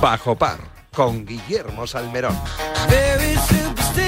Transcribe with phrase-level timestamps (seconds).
[0.00, 0.58] Bajo Par
[0.94, 2.36] con Guillermo Salmerón.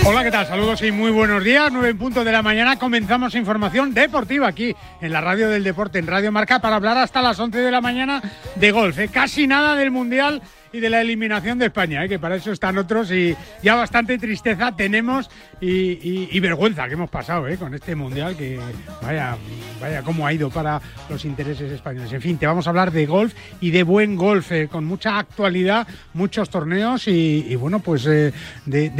[0.05, 0.47] Hola, ¿qué tal?
[0.47, 1.71] Saludos y muy buenos días.
[1.71, 5.99] Nueve en punto de la mañana comenzamos información deportiva aquí en la radio del deporte,
[5.99, 8.23] en Radio Marca, para hablar hasta las 11 de la mañana
[8.55, 8.99] de golf.
[8.99, 9.09] ¿eh?
[9.09, 10.43] Casi nada del Mundial
[10.73, 12.09] y de la eliminación de España, ¿eh?
[12.09, 15.31] que para eso están otros y ya bastante tristeza tenemos
[15.61, 17.57] y, vergüenza que hemos pasado ¿eh?
[17.57, 18.59] con este mundial que
[19.03, 19.37] vaya,
[19.81, 22.13] vaya cómo ha ido para los intereses españoles.
[22.13, 25.87] En fin, te vamos a hablar de golf y de buen golf, con mucha actualidad,
[26.15, 28.33] muchos torneos y, bueno, pues de,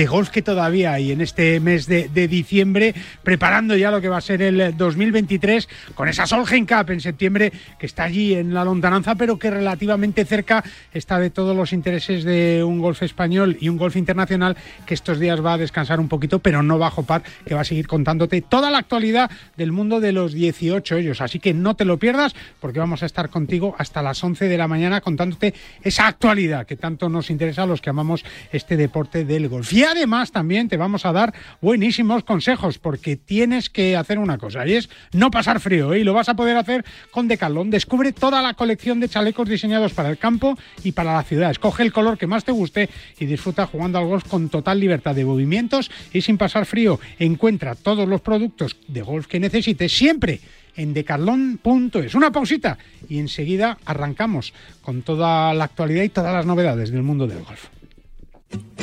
[0.09, 4.19] golf que todavía hay en este mes de, de, diciembre, preparando ya lo que va
[4.19, 8.65] a ser el 2023 con esa Solheim Cup en septiembre que está allí en la
[8.65, 13.69] lontananza, pero que relativamente cerca está de todos los intereses de un golf español y
[13.69, 17.23] un golf internacional que estos días va a descansar un poquito, pero no bajo par,
[17.47, 21.21] que va a seguir contándote toda la actualidad del mundo de los 18 ellos.
[21.21, 24.59] Así que no te lo pierdas porque vamos a estar contigo hasta las 11 de
[24.59, 29.25] la mañana contándote esa actualidad que tanto nos interesa a los que amamos este deporte
[29.25, 29.73] del golf.
[29.73, 34.67] Y además también te vamos a dar buenísimos consejos porque tienes que hacer una cosa
[34.67, 37.71] y es no pasar frío y lo vas a poder hacer con Decathlon.
[37.71, 41.83] Descubre toda la colección de chalecos diseñados para el campo y para la ciudad Escoge
[41.83, 45.25] el color que más te guste y disfruta jugando al golf con total libertad de
[45.25, 47.01] movimientos y sin pasar frío.
[47.19, 50.41] Encuentra todos los productos de golf que necesites siempre
[50.77, 52.15] en decathlon.es.
[52.15, 57.27] Una pausita y enseguida arrancamos con toda la actualidad y todas las novedades del mundo
[57.27, 57.78] del golf.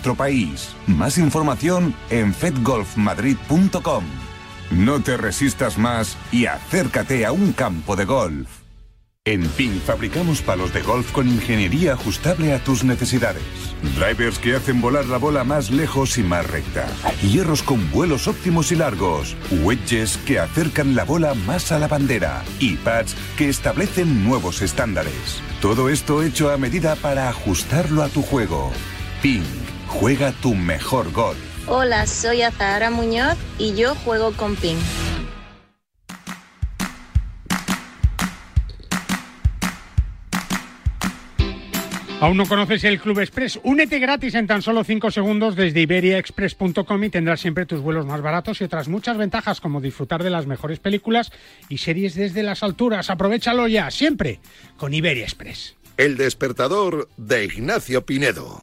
[0.00, 0.74] país.
[0.86, 4.04] Más información en fedgolfmadrid.com.
[4.70, 8.60] No te resistas más y acércate a un campo de golf.
[9.26, 13.42] En PIN fabricamos palos de golf con ingeniería ajustable a tus necesidades.
[13.98, 16.86] Drivers que hacen volar la bola más lejos y más recta.
[17.20, 19.36] Hierros con vuelos óptimos y largos.
[19.62, 22.42] Wedges que acercan la bola más a la bandera.
[22.60, 25.42] Y pads que establecen nuevos estándares.
[25.60, 28.72] Todo esto hecho a medida para ajustarlo a tu juego.
[29.20, 29.44] PIN.
[29.90, 31.38] Juega tu mejor golf.
[31.66, 34.78] Hola, soy Azahara Muñoz y yo juego con PIN.
[42.20, 43.58] ¿Aún no conoces el Club Express?
[43.64, 48.22] Únete gratis en tan solo 5 segundos desde iberiaexpress.com y tendrás siempre tus vuelos más
[48.22, 51.32] baratos y otras muchas ventajas como disfrutar de las mejores películas
[51.68, 53.10] y series desde las alturas.
[53.10, 54.38] Aprovechalo ya, siempre
[54.76, 55.76] con Iberia Express.
[55.96, 58.60] El despertador de Ignacio Pinedo.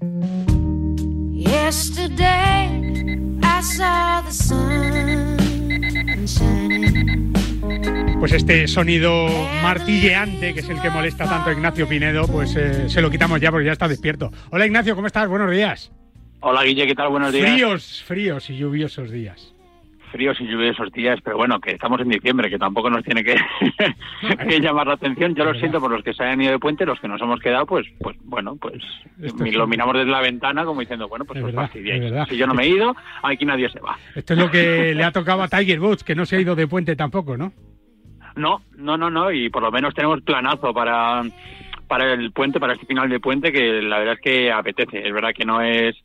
[8.20, 9.28] Pues este sonido
[9.62, 13.42] martilleante, que es el que molesta tanto a Ignacio Pinedo, pues eh, se lo quitamos
[13.42, 14.32] ya porque ya está despierto.
[14.50, 15.28] Hola Ignacio, ¿cómo estás?
[15.28, 15.92] Buenos días.
[16.40, 17.10] Hola Guille, ¿qué tal?
[17.10, 17.52] Buenos días.
[17.52, 19.54] Fríos, fríos y lluviosos días.
[20.12, 23.36] Fríos y lluviosos días, pero bueno, que estamos en diciembre, que tampoco nos tiene que,
[24.50, 25.36] que llamar la atención.
[25.36, 27.40] Yo lo siento por los que se hayan ido de puente, los que nos hemos
[27.40, 28.76] quedado, pues, pues bueno, pues
[29.22, 32.04] Esto lo miramos desde la ventana como diciendo, bueno, pues Es os verdad, fastidiáis.
[32.12, 32.28] es.
[32.30, 33.98] Si yo no me he ido, aquí nadie se va.
[34.16, 36.56] Esto es lo que le ha tocado a Tiger Woods, que no se ha ido
[36.56, 37.52] de puente tampoco, ¿no?
[38.36, 41.24] No, no, no, no, y por lo menos tenemos planazo para,
[41.88, 45.08] para el puente, para este final de puente, que la verdad es que apetece.
[45.08, 45.96] Es verdad que no es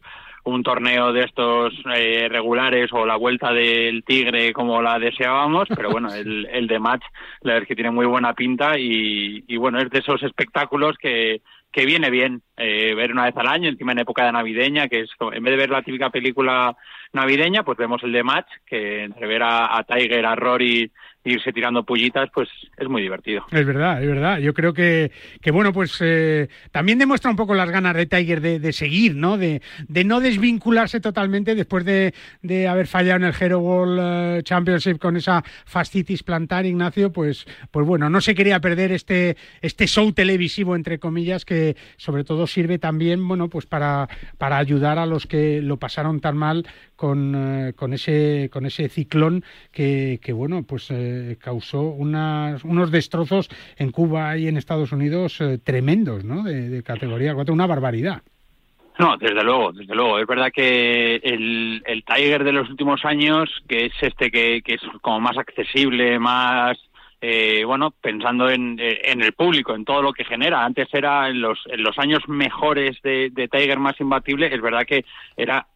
[0.44, 5.91] un torneo de estos eh, regulares o la vuelta del Tigre como la deseábamos, pero
[5.91, 7.05] bueno, el, el de match
[7.43, 10.97] la verdad es que tiene muy buena pinta y, y bueno, es de esos espectáculos
[10.99, 11.43] que,
[11.73, 15.00] que viene bien eh, ver una vez al año, encima en época de navideña, que
[15.00, 16.77] es en vez de ver la típica película
[17.12, 20.91] navideña, pues vemos el de match, que entre ver a, a Tiger, a Rory
[21.24, 23.44] irse tirando pullitas, pues es muy divertido.
[23.50, 24.38] Es verdad, es verdad.
[24.38, 28.40] Yo creo que, que bueno, pues eh, también demuestra un poco las ganas de Tiger
[28.40, 29.38] de, de seguir, ¿no?
[29.38, 34.42] De, de no desvincularse totalmente después de, de haber fallado en el Hero World eh,
[34.42, 39.86] Championship con esa fascitis plantar, Ignacio, pues, pues bueno, no se quería perder este, este
[39.86, 44.08] show televisivo, entre comillas, que sobre todo sirve también, bueno, pues para,
[44.38, 46.66] para ayudar a los que lo pasaron tan mal
[47.02, 52.93] con, eh, con ese con ese ciclón que, que bueno pues eh, causó unas, unos
[52.93, 58.22] destrozos en Cuba y en Estados Unidos eh, tremendos no de, categoría 4 una barbaridad
[59.00, 60.20] No, desde luego, desde luego.
[60.20, 64.75] Es verdad que el, el Tiger de los últimos años, que es este que, que
[64.75, 66.78] es como más accesible, más,
[67.20, 70.64] eh, bueno, pensando en, eh, en el público, en todo lo que genera.
[70.64, 74.84] Antes era en los, en los años mejores de, de Tiger más imbatible, es verdad
[74.87, 75.05] que
[75.37, 75.66] era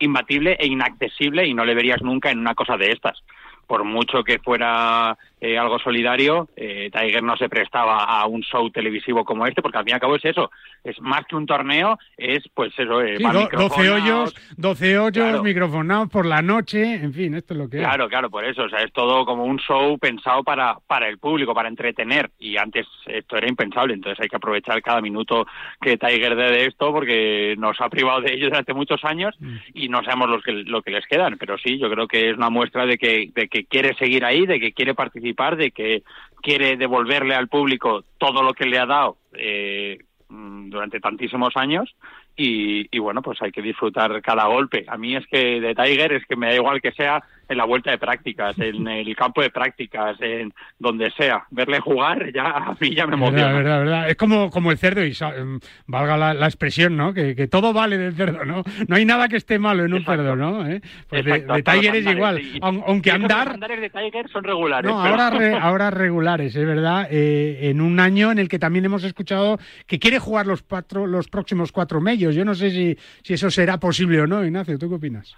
[0.00, 3.22] imbatible e inaccesible y no le verías nunca en una cosa de estas.
[3.66, 8.70] Por mucho que fuera eh, algo solidario, eh, Tiger no se prestaba a un show
[8.70, 10.50] televisivo como este, porque al fin y al cabo es eso,
[10.82, 13.52] es más que un torneo, es pues eso, eh, Sí, van do- 12
[13.82, 15.42] microfonados, hoyos 12 hoyos Claro.
[15.42, 17.78] microfonados por la noche en fin esto es lo que.
[17.78, 21.18] Claro, claro, por eso, o sea, es todo como un show pensado para, para el
[21.18, 25.46] público, para entretener, y antes esto era impensable, entonces hay que aprovechar cada minuto
[25.80, 29.56] que Tiger dé de esto, porque nos ha privado de ello durante muchos años Mm.
[29.74, 32.36] y no sabemos los que, lo que les quedan, pero sí, yo creo que es
[32.36, 36.02] una muestra de que, de que quiere seguir ahí, de que quiere participar, de que
[36.42, 39.98] quiere devolverle al público todo lo que le ha dado eh,
[40.28, 41.94] mm, durante tantísimos años
[42.36, 44.84] y, y bueno, pues hay que disfrutar cada golpe.
[44.88, 47.64] A mí es que de Tiger es que me da igual que sea en la
[47.64, 51.44] vuelta de prácticas, en el campo de prácticas, en donde sea.
[51.50, 53.52] Verle jugar ya a mí ya me emociona.
[53.52, 54.10] verdad, verdad.
[54.10, 57.12] Es como, como el cerdo, y em, valga la, la expresión, ¿no?
[57.14, 58.62] Que, que todo vale del cerdo, ¿no?
[58.88, 60.22] No hay nada que esté malo en un Exacto.
[60.22, 60.66] cerdo, ¿no?
[60.66, 60.80] ¿Eh?
[61.08, 62.40] Pues de, Exacto, Tiger es igual.
[62.40, 64.90] y- Aunque y andar, Los andares de Tiger son regulares.
[64.90, 67.08] No, pero- ahora, re- ahora regulares, es verdad.
[67.10, 71.06] eh, en un año en el que también hemos escuchado que quiere jugar los, cuatro,
[71.06, 72.34] los próximos cuatro medios.
[72.34, 74.78] Yo no sé si, si eso será posible o no, Ignacio.
[74.78, 75.34] ¿Tú qué opinas?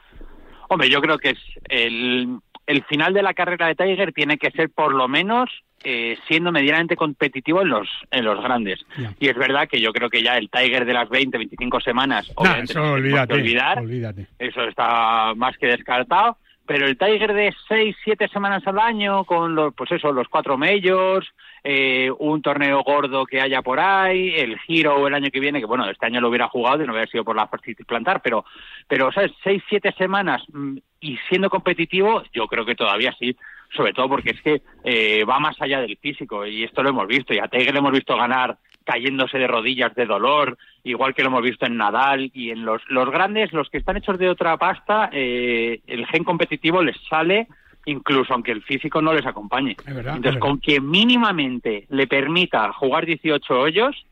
[0.68, 4.50] Hombre, yo creo que es el, el final de la carrera de Tiger tiene que
[4.50, 5.50] ser por lo menos
[5.84, 8.84] eh, siendo medianamente competitivo en los en los grandes.
[9.20, 12.32] Y es verdad que yo creo que ya el Tiger de las 20, 25 semanas,
[12.42, 13.34] Nah, eso olvídate.
[13.34, 14.26] olvidar, olvídate.
[14.38, 16.38] eso está más que descartado.
[16.66, 20.58] Pero el Tiger de 6, 7 semanas al año, con los, pues eso, los cuatro
[20.58, 21.28] majors,
[21.68, 25.66] eh, un torneo gordo que haya por ahí, el Giro el año que viene, que
[25.66, 27.50] bueno, este año lo hubiera jugado y no hubiera sido por la
[27.88, 28.44] plantar, pero,
[28.86, 29.32] pero ¿sabes?
[29.42, 33.36] 6, 7 semanas mm, y siendo competitivo, yo creo que todavía sí.
[33.74, 37.08] Sobre todo porque es que eh, va más allá del físico y esto lo hemos
[37.08, 37.34] visto.
[37.34, 41.30] Y a Tiger le hemos visto ganar cayéndose de rodillas de dolor, igual que lo
[41.30, 44.56] hemos visto en Nadal y en los, los grandes, los que están hechos de otra
[44.56, 47.48] pasta, eh, el gen competitivo les sale
[47.86, 49.76] incluso aunque el físico no les acompañe.
[49.84, 54.06] Es verdad, es Entonces, con que mínimamente le permita jugar 18 hoyos,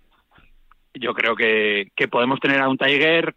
[0.95, 3.35] yo creo que, que podemos tener a un Tiger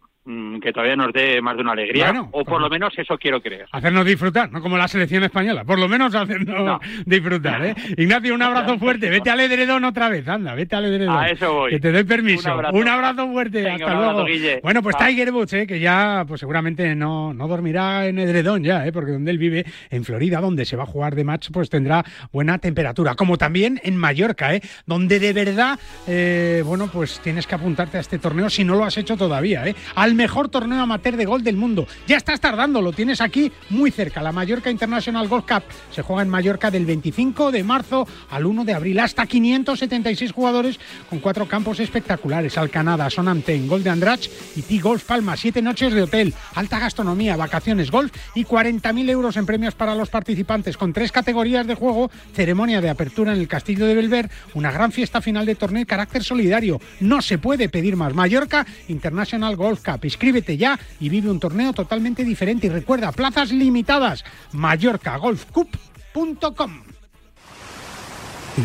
[0.60, 3.66] que todavía nos dé más de una alegría, o por lo menos eso quiero creer.
[3.72, 7.64] Hacernos disfrutar, no como la selección española, por lo menos hacernos disfrutar.
[7.64, 7.74] ¿eh?
[7.96, 11.16] Ignacio, un abrazo fuerte, vete al edredón otra vez, anda, vete al edredón.
[11.16, 11.70] A eso voy.
[11.70, 12.54] Que te doy permiso.
[12.72, 14.26] Un abrazo, fuerte, hasta luego.
[14.62, 15.66] Bueno, pues Tiger Woods, ¿eh?
[15.66, 18.92] que ya pues seguramente no, no dormirá en edredón ya, ¿eh?
[18.92, 22.04] porque donde él vive, en Florida, donde se va a jugar de match, pues tendrá
[22.32, 24.62] buena temperatura, como también en Mallorca, ¿eh?
[24.86, 28.84] donde de verdad, eh, bueno, pues tienes que apuntarte a este torneo si no lo
[28.84, 29.74] has hecho todavía, ¿eh?
[29.94, 31.86] al mejor torneo amateur de golf del mundo.
[32.08, 34.20] Ya estás tardando, lo tienes aquí muy cerca.
[34.20, 38.64] La Mallorca International Golf Cup se juega en Mallorca del 25 de marzo al 1
[38.64, 38.98] de abril.
[38.98, 42.58] Hasta 576 jugadores con cuatro campos espectaculares.
[42.58, 45.36] Alcanada, Sonanten, Golden Andrach y T-Golf Palma.
[45.36, 50.10] Siete noches de hotel, alta gastronomía, vacaciones, golf y 40.000 euros en premios para los
[50.10, 54.72] participantes con tres categorías de juego, ceremonia de apertura en el Castillo de Belver, una
[54.72, 56.80] gran fiesta final de torneo y carácter solidario.
[56.98, 58.14] No se puede pedir más.
[58.14, 60.07] Mallorca International Golf Cup.
[60.08, 62.66] Inscríbete ya y vive un torneo totalmente diferente.
[62.66, 64.24] Y recuerda, plazas limitadas.
[64.52, 66.82] MallorcaGolfCup.com.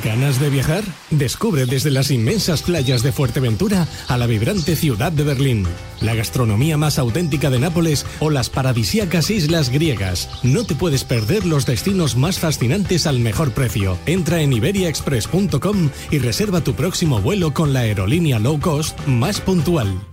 [0.04, 0.84] ¿Ganas de viajar?
[1.12, 5.68] Descubre desde las inmensas playas de Fuerteventura a la vibrante ciudad de Berlín,
[6.02, 10.30] la gastronomía más auténtica de Nápoles o las paradisíacas islas griegas.
[10.42, 14.00] No te puedes perder los destinos más fascinantes al mejor precio.
[14.08, 20.13] Entra en iberiaexpress.com y reserva tu próximo vuelo con la aerolínea low cost más puntual.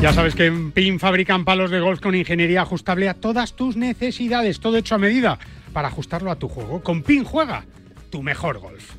[0.00, 3.76] Ya sabes que en PIN fabrican palos de golf con ingeniería ajustable a todas tus
[3.76, 5.38] necesidades, todo hecho a medida
[5.74, 6.82] para ajustarlo a tu juego.
[6.82, 7.66] Con PIN juega
[8.08, 8.94] tu mejor golf.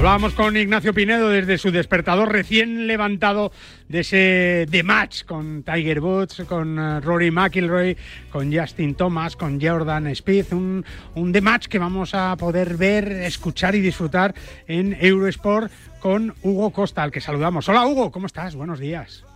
[0.00, 3.52] Hablábamos con Ignacio Pinedo desde su despertador recién levantado
[3.86, 7.98] de ese de match con Tiger Woods, con eh, Rory McIlroy,
[8.32, 13.12] con Justin Thomas, con Jordan Spieth, un, un de match que vamos a poder ver,
[13.12, 14.34] escuchar y disfrutar
[14.66, 17.68] en Eurosport con Hugo Costa, al que saludamos.
[17.68, 18.54] Hola Hugo, ¿cómo estás?
[18.54, 19.26] Buenos días.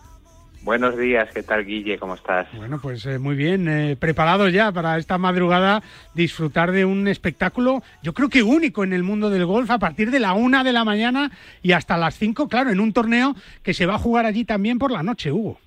[0.64, 1.98] Buenos días, ¿qué tal Guille?
[1.98, 2.48] ¿Cómo estás?
[2.56, 5.82] Bueno, pues eh, muy bien, eh, preparado ya para esta madrugada
[6.14, 10.10] disfrutar de un espectáculo, yo creo que único en el mundo del golf, a partir
[10.10, 11.30] de la una de la mañana
[11.62, 14.78] y hasta las cinco, claro, en un torneo que se va a jugar allí también
[14.78, 15.58] por la noche, Hugo.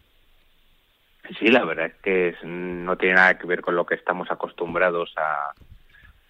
[1.38, 5.14] Sí, la verdad es que no tiene nada que ver con lo que estamos acostumbrados
[5.16, 5.52] a,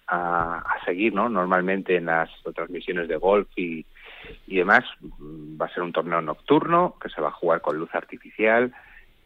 [0.08, 1.30] a seguir, ¿no?
[1.30, 3.86] Normalmente en las transmisiones de golf y,
[4.46, 4.84] y demás.
[5.20, 8.72] Va a ser un torneo nocturno que se va a jugar con luz artificial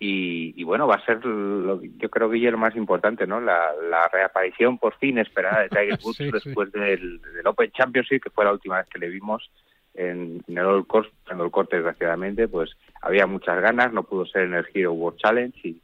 [0.05, 3.41] y, bueno, va a ser, lo, yo creo que lo más importante, ¿no?
[3.41, 3.71] La,
[4.13, 8.79] reaparición por fin esperada de Tiger Woods después del, Open Championship, que fue la última
[8.79, 9.49] vez que le vimos
[9.95, 12.71] en, el Old Course, en el Corte desgraciadamente, pues
[13.01, 15.81] había muchas ganas, no pudo ser en el Hero World Challenge y,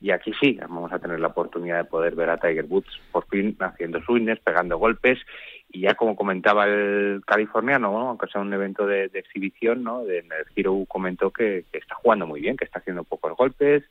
[0.00, 3.26] y aquí sí, vamos a tener la oportunidad de poder ver a Tiger Woods por
[3.26, 5.18] fin haciendo swings, pegando golpes
[5.74, 10.04] y ya como comentaba el californiano, aunque sea un evento de, exhibición, ¿no?
[10.04, 13.82] De, el Hero comentó que, está jugando muy bien, que está haciendo pocos golpes,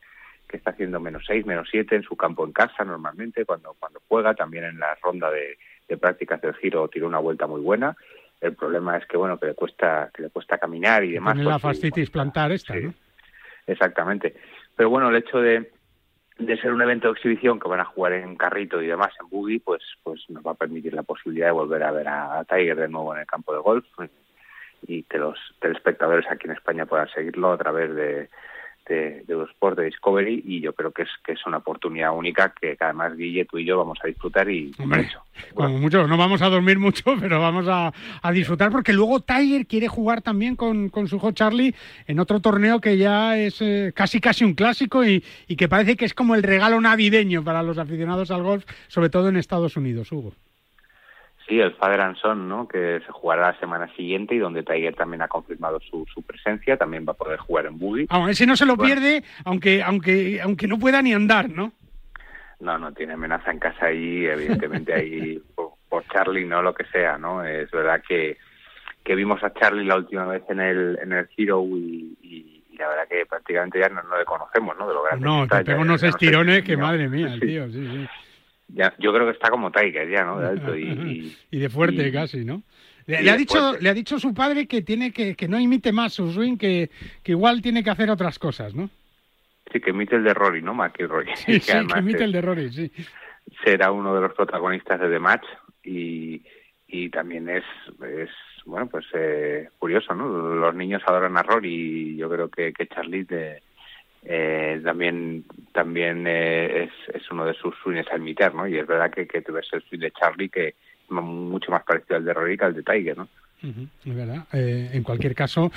[0.47, 4.01] que está haciendo menos seis, menos siete en su campo en casa normalmente cuando cuando
[4.07, 5.57] juega, también en la ronda de,
[5.97, 7.97] prácticas del Giro tiró una vuelta muy buena.
[8.39, 11.33] El problema es que bueno que le cuesta que le cuesta caminar y demás.
[11.33, 12.93] Tiene la pues fascitis plantar esta, ¿no?
[13.67, 14.35] Exactamente.
[14.75, 15.69] pero bueno, el hecho de,
[16.37, 19.29] de ser un evento de exhibición que van a jugar en carrito y demás en
[19.29, 22.75] buggy, pues, pues nos va a permitir la posibilidad de volver a ver a, Tiger
[22.75, 23.85] de nuevo en el campo de golf.
[24.85, 28.29] Y que los telespectadores aquí en España puedan seguirlo a través de,
[28.87, 32.53] de, de Eurosport, de Discovery, y yo creo que es que es una oportunidad única
[32.59, 34.71] que, además Guille, tú y yo vamos a disfrutar y
[35.53, 37.93] Como mucho, no vamos a dormir mucho, pero vamos a,
[38.31, 41.75] disfrutar porque luego Tiger quiere jugar también con, con su hijo Charlie
[42.07, 45.95] en otro torneo que ya es eh, casi casi un clásico y, y que parece
[45.95, 49.77] que es como el regalo navideño para los aficionados al golf, sobre todo en Estados
[49.77, 50.33] Unidos, Hugo.
[51.47, 52.67] Sí, el Father and Son, ¿no?
[52.67, 56.77] que se jugará la semana siguiente y donde Tiger también ha confirmado su, su presencia,
[56.77, 58.07] también va a poder jugar en buggy.
[58.09, 61.73] Ah, ese no se lo pierde, aunque, aunque, aunque no pueda ni andar, ¿no?
[62.61, 65.41] No, no tiene amenaza en casa ahí, evidentemente ahí
[65.89, 67.43] por, Charlie, no lo que sea, ¿no?
[67.43, 68.37] Es verdad que,
[69.03, 73.07] que vimos a Charlie la última vez en el, en el Hero y, la verdad
[73.07, 74.87] que prácticamente ya no, le conocemos, ¿no?
[74.87, 78.07] De lo grande no, que, unos estirones que madre mía, el tío, sí, sí
[78.67, 80.39] yo creo que está como Tiger ya, ¿no?
[80.39, 82.63] De alto y, y, de fuerte casi, ¿no?
[83.05, 86.13] Le, ha dicho, le ha dicho su padre que tiene que, que no imite más
[86.13, 86.89] su swing, que,
[87.21, 88.89] que igual tiene que hacer otras cosas, ¿no?
[89.71, 90.73] Sí, que imite el de Rory, ¿no?
[90.73, 91.27] McIlroy.
[91.35, 92.91] Sí, sí, que imite el de Rory, sí.
[93.63, 95.45] Será uno de los protagonistas de The Match
[95.83, 96.41] y,
[96.87, 97.65] y también es,
[98.01, 98.29] es
[98.65, 100.27] bueno, pues eh, curioso, ¿no?
[100.55, 103.61] Los niños adoran a Rory y yo creo que, que Charlie de,
[104.25, 108.67] eh, también también eh, es, es, uno de sus sueños a imitar, ¿no?
[108.67, 110.75] Y es verdad que, que tú el swing de Charlie que es
[111.09, 113.27] mucho más parecido al de Rory que al de Tiger, ¿no?
[114.05, 114.45] es verdad.
[114.51, 115.71] Eh, en cualquier caso,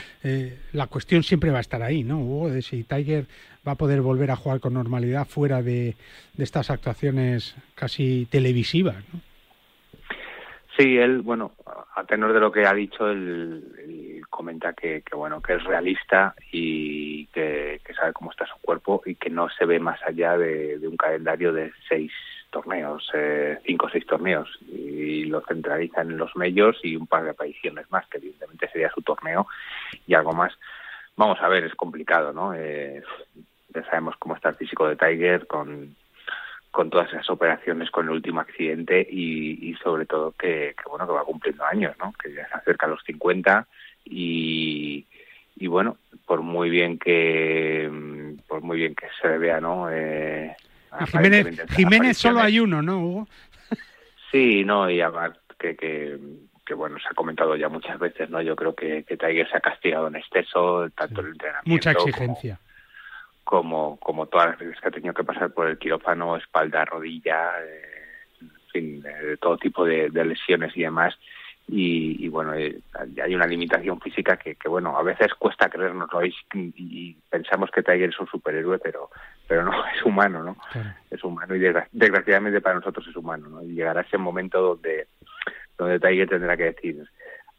[0.72, 2.18] la cuestión siempre va a estar ahí, ¿no?
[2.18, 3.26] Hugo, de si Tiger
[3.66, 5.94] va a poder volver a jugar con normalidad fuera de,
[6.34, 9.20] de estas actuaciones casi televisivas, ¿no?
[10.76, 11.52] Sí, él, bueno,
[11.94, 16.34] a tenor de lo que ha dicho, él, comenta que, que, bueno, que es realista
[16.52, 20.78] y que, sabe cómo está su cuerpo y que no se ve más allá de,
[20.82, 22.12] un calendario de seis
[22.50, 27.24] torneos, eh, cinco o seis torneos, y lo centraliza en los medios y un par
[27.24, 29.46] de apariciones más, que evidentemente sería su torneo
[30.06, 30.52] y algo más.
[31.16, 32.52] Vamos a ver, es complicado, ¿no?
[32.52, 33.02] Eh,
[33.74, 35.96] ya sabemos cómo está el físico de Tiger con
[36.76, 41.24] con todas esas operaciones con el último accidente y, sobre todo que, bueno que va
[41.24, 43.66] cumpliendo años no que ya se acerca a los 50
[44.04, 45.06] y,
[45.56, 47.90] y bueno por muy bien que
[48.46, 50.54] por muy bien que se vea no eh,
[51.10, 53.28] Jiménez, Jiménez solo hay uno no Hugo
[54.30, 56.18] sí no y además que, que
[56.66, 58.42] que bueno, se ha comentado ya muchas veces, ¿no?
[58.42, 61.70] Yo creo que, que Tiger se ha castigado en exceso, tanto el entrenamiento.
[61.70, 62.58] Mucha exigencia
[63.46, 67.52] como, como todas las veces que ha tenido que pasar por el quirófano, espalda, rodilla,
[67.62, 67.82] eh,
[68.40, 71.16] en fin, de todo tipo de, lesiones y demás.
[71.68, 72.78] Y, bueno, eh,
[73.22, 77.82] hay una limitación física que, que, bueno, a veces cuesta creernoslo y, y pensamos que
[77.82, 79.10] Tiger es un superhéroe, pero
[79.46, 80.56] pero no, es humano, ¿no?
[81.10, 81.60] Es humano y
[81.92, 83.62] desgraciadamente para nosotros es humano, ¿no?
[83.62, 85.06] Y llegará ese momento donde,
[85.78, 87.04] donde Tiger tendrá que decir,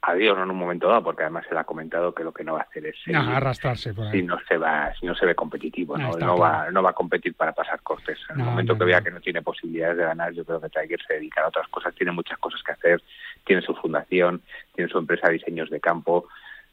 [0.01, 2.53] adiós en un momento dado, porque además se le ha comentado que lo que no
[2.53, 6.12] va a hacer es arrastrarse si no se va, si no se ve competitivo, no,
[6.13, 8.19] no, va, no va a competir para pasar cortes.
[8.29, 11.01] En el momento que vea que no tiene posibilidades de ganar, yo creo que Tiger
[11.05, 13.01] se dedica a otras cosas, tiene muchas cosas que hacer,
[13.43, 14.41] tiene su fundación,
[14.73, 16.27] tiene su empresa de diseños de campo,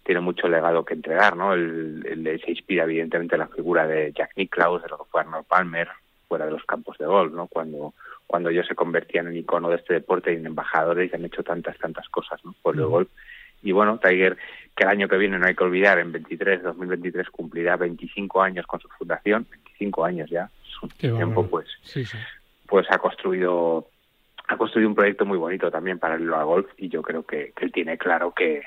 [0.05, 1.55] tiene mucho legado que entregar, ¿no?
[1.55, 5.23] El, el, se inspira evidentemente en la figura de Jack Nicklaus, de lo que fue
[5.23, 5.89] Arnold Palmer,
[6.29, 7.47] fuera de los campos de golf, ¿no?
[7.47, 7.95] Cuando
[8.27, 11.43] cuando ellos se convertían en icono de este deporte y en embajadores y han hecho
[11.43, 12.55] tantas, tantas cosas ¿no?
[12.63, 13.09] por el golf.
[13.63, 14.37] Y bueno, Tiger,
[14.77, 18.67] que el año que viene no hay que olvidar, en 23, 2023 cumplirá 25 años
[18.67, 21.67] con su fundación, 25 años ya, su tiempo, pues,
[22.67, 23.89] pues ha construido
[24.47, 27.65] ha construido un proyecto muy bonito también para el golf y yo creo que, que
[27.65, 28.63] él tiene claro que,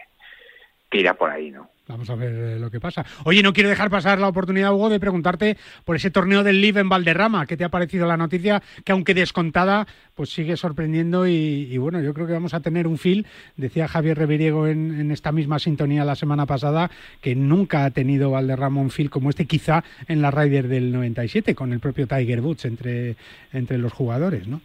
[0.90, 1.70] que irá por ahí, ¿no?
[1.88, 3.06] Vamos a ver eh, lo que pasa.
[3.24, 6.82] Oye, no quiero dejar pasar la oportunidad, Hugo, de preguntarte por ese torneo del Live
[6.82, 7.46] en Valderrama.
[7.46, 8.62] ¿Qué te ha parecido la noticia?
[8.84, 12.98] Que aunque descontada, pues sigue sorprendiendo y, bueno, yo creo que vamos a tener un
[12.98, 13.26] feel.
[13.56, 18.82] Decía Javier Reveriego en, esta misma sintonía la semana pasada que nunca ha tenido Valderrama
[18.82, 22.66] un feel como este, quizá en la Ryder del 97, con el propio Tiger Woods
[22.66, 23.16] entre,
[23.54, 24.60] entre los jugadores, ¿no?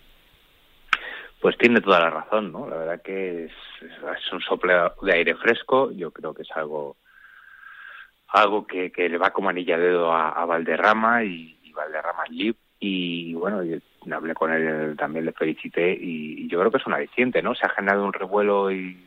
[1.41, 2.69] Pues tiene toda la razón, ¿no?
[2.69, 5.91] La verdad que es, es un soplo de aire fresco.
[5.93, 6.97] Yo creo que es algo
[8.33, 13.33] algo que, que le va como anilla de dedo a, Valderrama y, Valderrama Lip y
[13.35, 13.79] bueno, yo
[14.11, 17.55] hablé con él también, le felicité y, yo creo que es una aliciente, ¿no?
[17.55, 18.99] Se ha generado un revuelo y,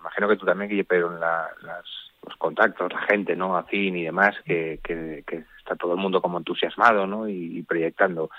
[0.00, 1.84] imagino que tú también, que pero la, las,
[2.26, 3.56] los contactos, la gente, ¿no?
[3.56, 5.22] Afín y demás, que, que,
[5.58, 7.28] está todo el mundo como entusiasmado, ¿no?
[7.28, 8.30] Y, proyectando.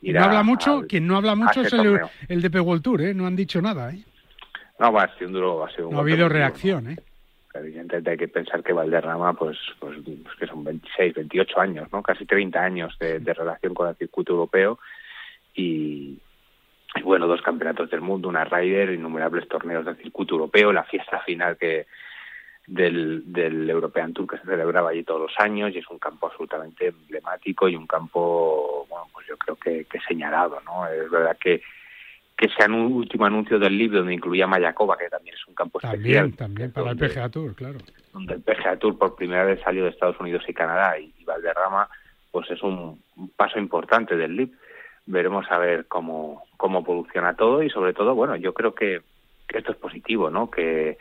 [0.00, 3.14] Y no habla mucho, quien no habla mucho es el, el, de World Tour, ¿eh?
[3.14, 4.04] No han dicho nada, ¿eh?
[4.78, 6.96] No, va a ser un duro, va a ser un No ha habido reacción, ¿eh?
[7.54, 12.02] Evidentemente hay que pensar que Valderrama, pues, pues, pues que son 26, 28 años, ¿no?
[12.02, 14.78] Casi 30 años de, relación con el circuito europeo
[15.54, 16.18] y,
[17.04, 21.56] bueno, dos campeonatos del mundo, una Ryder, innumerables torneos del circuito europeo, la fiesta final
[21.56, 21.86] que
[22.66, 26.26] del, del European Tour que se celebraba allí todos los años y es un campo
[26.26, 30.86] absolutamente emblemático y un campo, bueno, pues yo creo que, que señalado, ¿no?
[30.86, 31.62] Es verdad que
[32.42, 35.78] que sea un último anuncio del libro donde incluía Mayakoba, que también es un campo
[35.80, 36.34] especial.
[36.34, 37.78] También, para el PGA Tour, claro.
[38.12, 41.88] Donde el PGA Tour por primera vez salió de Estados Unidos y Canadá y, Valderrama,
[42.32, 43.00] pues es un,
[43.36, 44.50] paso importante del LIB.
[45.06, 49.02] Veremos a ver cómo, cómo evoluciona todo y sobre todo, bueno, yo creo que,
[49.46, 50.50] esto es positivo, ¿no?
[50.50, 50.98] Que,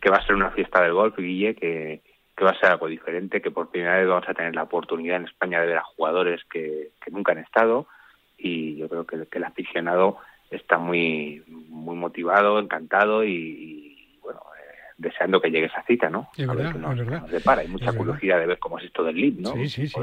[0.00, 2.00] que va a ser una fiesta del golf, Guille, que,
[2.36, 5.18] que va a ser algo diferente, que por primera vez vamos a tener la oportunidad
[5.18, 7.86] en España de ver a jugadores que, nunca han estado
[8.36, 10.18] y yo creo que, que el aficionado
[10.52, 13.88] está muy, muy motivado, encantado y,
[15.02, 16.30] deseando que llegue esa cita, ¿no?
[16.36, 17.58] Es verdad, es verdad.
[17.58, 19.52] Hay mucha curiosidad de ver cómo es esto del lead, ¿no?
[19.54, 20.00] Sí, sí, sí.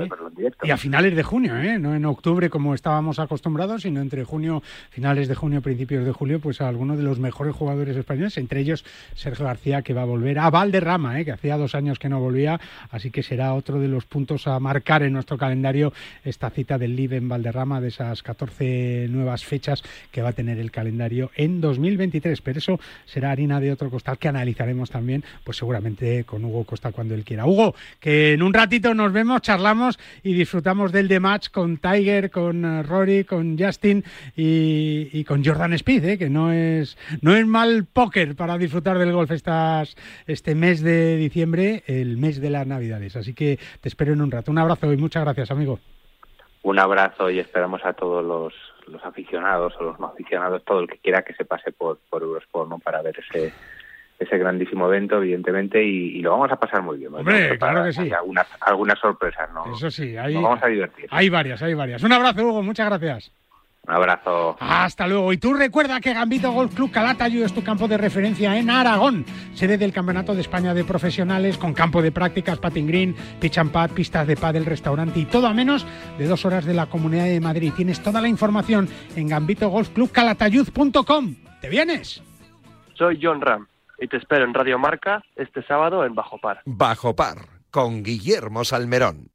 [0.64, 1.80] Y a finales de junio, ¿eh?
[1.80, 6.40] No en octubre como estábamos acostumbrados, sino entre junio, finales de junio, principios de julio,
[6.40, 8.86] pues a algunos de los mejores jugadores españoles, entre ellos
[9.16, 11.26] Sergio García, que va a volver a Valderrama, ¿eh?
[11.26, 12.60] que hacía dos años que no volvía,
[12.92, 16.96] así que será otro de los puntos a marcar en nuestro calendario esta cita del
[16.96, 21.62] LIB en Valderrama, de esas 14 nuevas fechas que va a tener el calendario en
[21.62, 22.42] 2023.
[22.42, 26.92] Pero eso será harina de otro costal que analizaremos también, pues seguramente con Hugo Costa
[26.92, 27.46] cuando él quiera.
[27.46, 32.32] Hugo, que en un ratito nos vemos, charlamos y disfrutamos del The Match con Tiger,
[32.32, 34.04] con eh, Rory, con Justin
[34.36, 36.18] y, con Jordan Speed, ¿eh?
[36.18, 39.96] que no es, no es mal póker para disfrutar del golf estas,
[40.28, 43.16] este mes de diciembre, el mes de las Navidades.
[43.16, 44.52] Así que te espero en un rato.
[44.52, 45.80] Un abrazo y muchas gracias, amigo.
[46.62, 48.54] Un abrazo y esperamos a todos los,
[48.88, 52.22] los aficionados o los no aficionados, todo el que quiera que se pase por, por
[52.22, 53.54] Eurosport para ver ese
[54.20, 57.16] ese grandísimo evento, evidentemente, y, lo vamos a pasar muy bien.
[57.16, 58.12] Hombre, claro que sí.
[58.12, 59.74] Algunas, algunas sorpresas, ¿no?
[59.74, 61.08] Eso sí, hay, Nos vamos a divertir.
[61.10, 62.04] Hay varias, hay varias.
[62.04, 63.32] Un abrazo, Hugo, muchas gracias.
[63.88, 64.58] Un abrazo.
[64.60, 65.32] Hasta luego.
[65.32, 69.24] Y tú recuerda que Gambito Golf Club Calatayud es tu campo de referencia en Aragón,
[69.54, 73.72] sede del Campeonato de España de Profesionales, con campo de prácticas, patin green, pitch and
[73.72, 77.24] pad, pistas de pádel, restaurante y todo a menos de dos horas de la Comunidad
[77.24, 77.72] de Madrid.
[77.76, 81.36] Tienes toda la información en gambitogolfclubcalatayud.com.
[81.62, 82.22] ¿Te vienes?
[82.96, 83.66] Soy John Ram
[84.02, 86.62] y te espero en Radio Marca este sábado en Bajo Par.
[86.66, 87.38] Bajo Par,
[87.72, 89.32] con Guillermo Salmerón.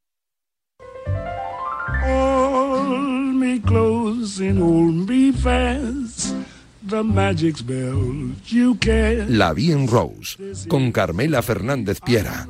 [9.29, 12.47] La Bien Rose, con Carmela Fernández Piera.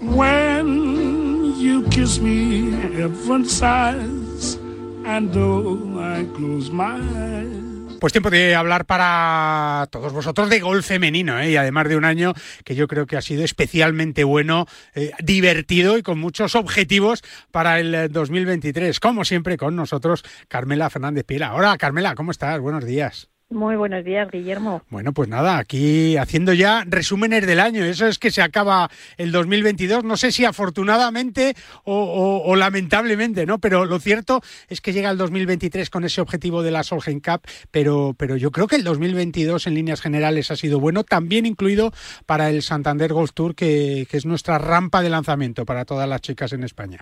[0.00, 4.58] When you kiss me, heaven sighs,
[5.06, 7.71] and though I close my eyes.
[8.02, 11.52] Pues tiempo de hablar para todos vosotros de golf femenino, ¿eh?
[11.52, 12.34] y además de un año
[12.64, 17.78] que yo creo que ha sido especialmente bueno, eh, divertido y con muchos objetivos para
[17.78, 18.98] el 2023.
[18.98, 21.54] Como siempre, con nosotros, Carmela Fernández Piela.
[21.54, 22.58] Hola, Carmela, ¿cómo estás?
[22.58, 23.31] Buenos días.
[23.52, 24.80] Muy buenos días, Guillermo.
[24.88, 27.84] Bueno, pues nada, aquí haciendo ya resúmenes del año.
[27.84, 28.88] Eso es que se acaba
[29.18, 30.04] el 2022.
[30.04, 33.58] No sé si afortunadamente o, lamentablemente, ¿no?
[33.58, 37.42] Pero lo cierto es que llega el 2023 con ese objetivo de la Solheim Cup,
[37.70, 41.92] pero, pero yo creo que el 2022 en líneas generales ha sido bueno, también incluido
[42.24, 46.22] para el Santander Golf Tour, que, que es nuestra rampa de lanzamiento para todas las
[46.22, 47.00] chicas en España.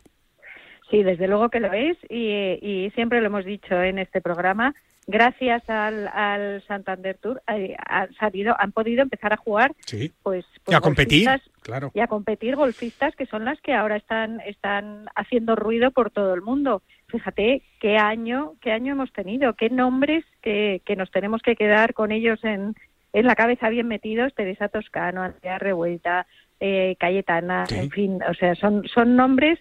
[0.91, 4.75] Sí, desde luego que lo es y, y siempre lo hemos dicho en este programa
[5.11, 9.75] gracias al, Santander Tour eh, han sabido, han podido empezar a jugar
[10.23, 11.29] pues, y a competir
[11.63, 11.91] claro.
[11.95, 16.35] y a competir golfistas que son las que ahora están están haciendo ruido por todo
[16.35, 16.83] el mundo.
[17.09, 21.95] Fíjate qué año qué año hemos tenido qué nombres que, que nos tenemos que quedar
[21.95, 22.75] con ellos en,
[23.13, 24.35] en la cabeza bien metidos.
[24.35, 26.27] Teresa Toscano Andrea Revuelta
[26.61, 29.59] eh, Cayetana en fin o sea son son nombres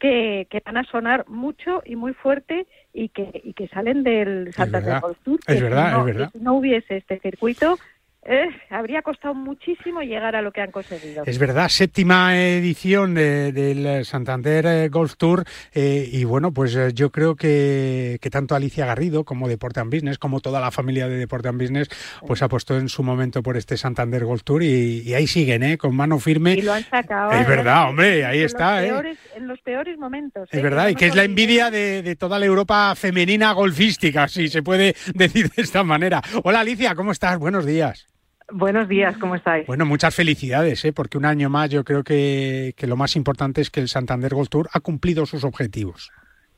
[0.00, 4.52] que, que, van a sonar mucho y muy fuerte y que, y que salen del
[4.52, 5.38] Santander Golf Tour.
[5.46, 6.30] Es verdad, es verdad.
[6.32, 7.78] si no hubiese este circuito,
[8.22, 11.24] eh, habría costado muchísimo llegar a lo que han conseguido.
[11.24, 17.34] Es verdad, séptima edición del Santander eh, Golf Tour eh, y bueno, pues yo creo
[17.34, 21.48] que, que, tanto Alicia Garrido como Deporte and Business, como toda la familia de Deporte
[21.48, 21.88] and Business,
[22.26, 25.78] pues apostó en su momento por este Santander Golf Tour y, ahí siguen, ¿eh?
[25.78, 26.52] con mano firme.
[26.54, 27.32] Y lo han sacado.
[27.32, 28.84] Es verdad, hombre, ahí está.
[28.84, 30.46] en los peores momentos.
[30.52, 34.48] Es verdad, y que es la envidia de, de toda la Europa femenina golfística, si
[34.48, 36.20] se puede decir de esta manera.
[36.44, 37.38] Hola Alicia, ¿cómo estás?
[37.38, 38.09] Buenos días.
[38.52, 39.66] Buenos días, ¿cómo estáis?
[39.66, 40.92] Bueno, muchas felicidades, ¿eh?
[40.92, 44.34] porque un año más yo creo que, que, lo más importante es que el Santander
[44.34, 46.10] Gold Tour ha cumplido sus objetivos.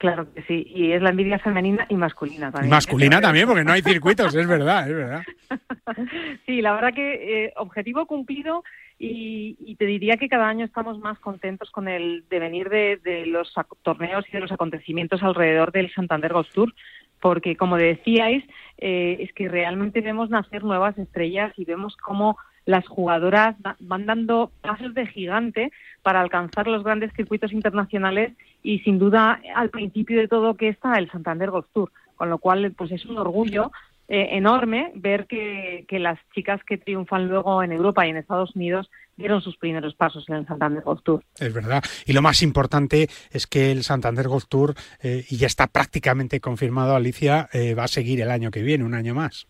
[0.03, 2.71] Claro que sí, y es la envidia femenina y masculina también.
[2.71, 5.23] Masculina también, porque no hay circuitos, es verdad, es verdad.
[6.47, 8.65] Sí, la verdad que eh, objetivo cumplido
[8.99, 13.53] y, te diría que cada año estamos más contentos con el devenir de, de los
[13.83, 16.75] torneos y de los acontecimientos alrededor del Santander Golf Tour,
[17.23, 18.45] porque como decíais,
[18.79, 24.51] eh, es que realmente vemos nacer nuevas estrellas y vemos cómo las jugadoras van dando
[24.61, 25.71] pasos de gigante
[26.03, 28.33] para alcanzar los grandes circuitos internacionales
[28.63, 32.39] y sin duda al principio de todo que está el Santander Golf Tour, con lo
[32.39, 33.71] cual pues es un orgullo
[34.09, 38.91] eh, enorme ver que, las chicas que triunfan luego en Europa y en Estados Unidos
[39.17, 41.23] dieron sus primeros pasos en el Santander Golf Tour.
[41.39, 41.83] Es verdad.
[42.07, 46.41] Y lo más importante es que el Santander Golf Tour, eh, y ya está prácticamente
[46.41, 49.47] confirmado, Alicia, eh, va a seguir el año que viene, un año más.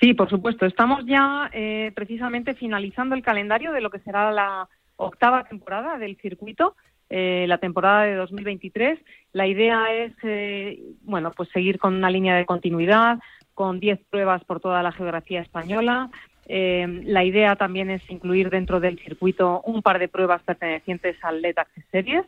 [0.00, 0.66] Sí, por supuesto.
[0.66, 6.16] Estamos ya eh, precisamente finalizando el calendario de lo que será la octava temporada del
[6.16, 6.76] circuito,
[7.10, 8.98] eh, la temporada de 2023.
[9.32, 13.18] La idea es, eh, bueno, pues seguir con una línea de continuidad,
[13.58, 16.10] con 10 pruebas por toda la geografía española.
[16.46, 21.58] la idea también es incluir dentro del circuito un par de pruebas pertenecientes al LED
[21.58, 22.24] Access Series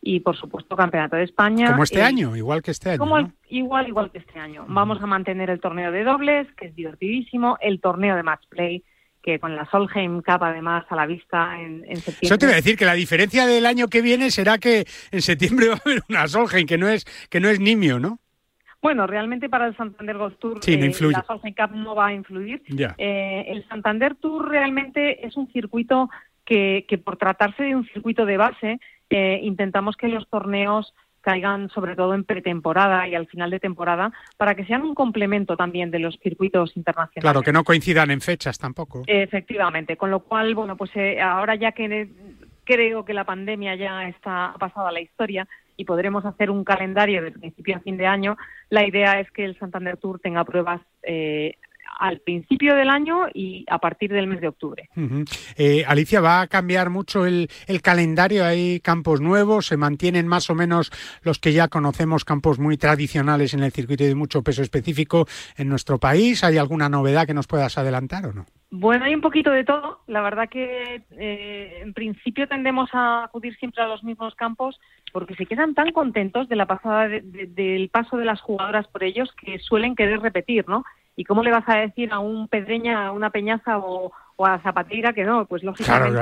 [0.00, 1.72] y por supuesto Campeonato de España.
[1.72, 2.98] Como este año, igual que este año.
[2.98, 4.64] Como igual, igual que este año.
[4.68, 8.82] Vamos a mantener el torneo de dobles, que es divertidísimo, el torneo de match play,
[9.22, 12.20] que con la Solheim Cup además a la vista en, septiembre.
[12.22, 15.20] Eso te voy a decir que la diferencia del año que viene será que en
[15.20, 18.18] septiembre va a haber una Solheim que no es que no es nimio, ¿no?
[18.82, 22.62] Bueno, realmente para el Santander Golf Tour eh, la Solheim Cup no va a influir.
[22.96, 26.08] Eh, el Santander Tour realmente es un circuito
[26.44, 31.68] que, que por tratarse de un circuito de base eh, intentamos que los torneos caigan
[31.68, 35.90] sobre todo en pretemporada y al final de temporada para que sean un complemento también
[35.90, 37.20] de los circuitos internacionales.
[37.20, 39.02] Claro, que no coincidan en fechas tampoco.
[39.06, 42.08] Efectivamente, con lo cual, bueno, pues eh, ahora ya que
[42.64, 45.46] creo que la pandemia ya está pasada a la historia
[45.80, 48.36] y podremos hacer un calendario de principio a fin de año,
[48.68, 51.54] la idea es que el Santander Tour tenga pruebas eh,
[51.98, 54.90] al principio del año y a partir del mes de octubre.
[55.56, 57.48] Eh, Alicia, ¿va a cambiar mucho el,
[57.82, 58.44] calendario?
[58.44, 59.68] ¿Hay campos nuevos?
[59.68, 64.04] ¿Se mantienen más o menos los que ya conocemos, campos muy tradicionales en el circuito
[64.04, 66.44] y de mucho peso específico en nuestro país?
[66.44, 68.44] ¿Hay alguna novedad que nos puedas adelantar o no?
[68.70, 70.00] Bueno, hay un poquito de todo.
[70.06, 74.80] La verdad que eh, en principio tendemos a acudir siempre a los mismos campos
[75.12, 79.32] porque se quedan tan contentos de la pasada del paso de las jugadoras por ellos
[79.32, 80.84] que suelen querer repetir, ¿no?
[81.16, 85.12] ¿Y cómo le vas a decir a un Pedreña, a una Peñaza o, a Zapateira
[85.12, 85.44] que no?
[85.46, 86.18] Pues lógicamente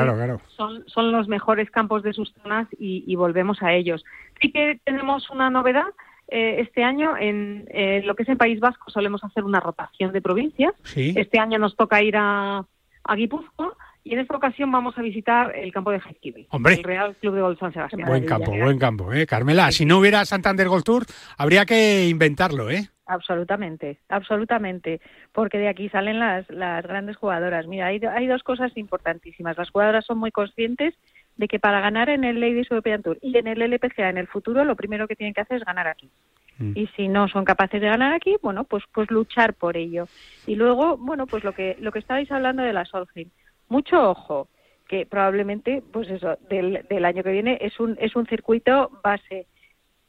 [0.57, 4.05] Son, son los mejores campos de sus zonas y, volvemos a ellos.
[4.41, 5.87] Sí que tenemos una novedad.
[6.31, 7.67] Eh, este año en
[8.07, 10.75] lo que es el País Vasco solemos hacer una rotación de provincias.
[10.95, 12.65] Este año nos toca ir a,
[13.05, 17.17] a Guipúzcoa y en esta ocasión vamos a visitar el campo de Jaizkibel, el Real
[17.17, 18.07] Club de Golf San Sebastián.
[18.07, 19.27] Buen campo, buen campo, ¿eh?
[19.27, 19.71] Carmela.
[19.73, 21.05] Si no hubiera Santander Golf Tour,
[21.37, 22.89] habría que inventarlo, ¿eh?
[23.07, 25.01] Absolutamente, absolutamente,
[25.33, 27.67] porque de aquí salen las, las grandes jugadoras.
[27.67, 29.57] Mira, hay, hay dos cosas importantísimas.
[29.57, 30.95] Las jugadoras son muy conscientes
[31.39, 34.27] de que para ganar en el Ladies European Tour y en el LPGA en el
[34.27, 36.11] futuro, lo primero que tienen que hacer es ganar aquí.
[36.59, 36.73] Mm.
[36.75, 40.07] Y si no son capaces de ganar aquí, bueno, pues pues luchar por ello.
[40.47, 43.31] Y luego, bueno, pues lo que lo que estabais hablando de la Solheim,
[43.69, 44.49] mucho ojo,
[44.89, 49.47] que probablemente, pues eso, del, del año que viene es un es un circuito base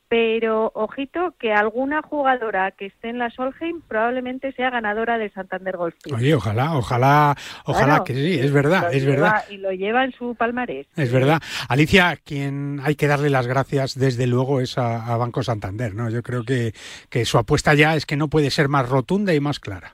[0.10, 5.78] pero ojito que alguna jugadora que esté en la Solheim probablemente sea ganadora del Santander
[5.78, 6.17] Golf Tour.
[6.17, 9.45] Oye, ojalá, ojalá, ojalá que sí, es verdad, es verdad.
[9.52, 10.88] Y lo lleva en su palmarés.
[10.95, 11.39] Es verdad.
[11.69, 16.10] Alicia, quien hay que darle las gracias desde luego es a, Banco Santander, ¿no?
[16.10, 16.74] Yo creo que,
[17.10, 19.93] que su apuesta ya es que no puede ser más rotunda y más clara.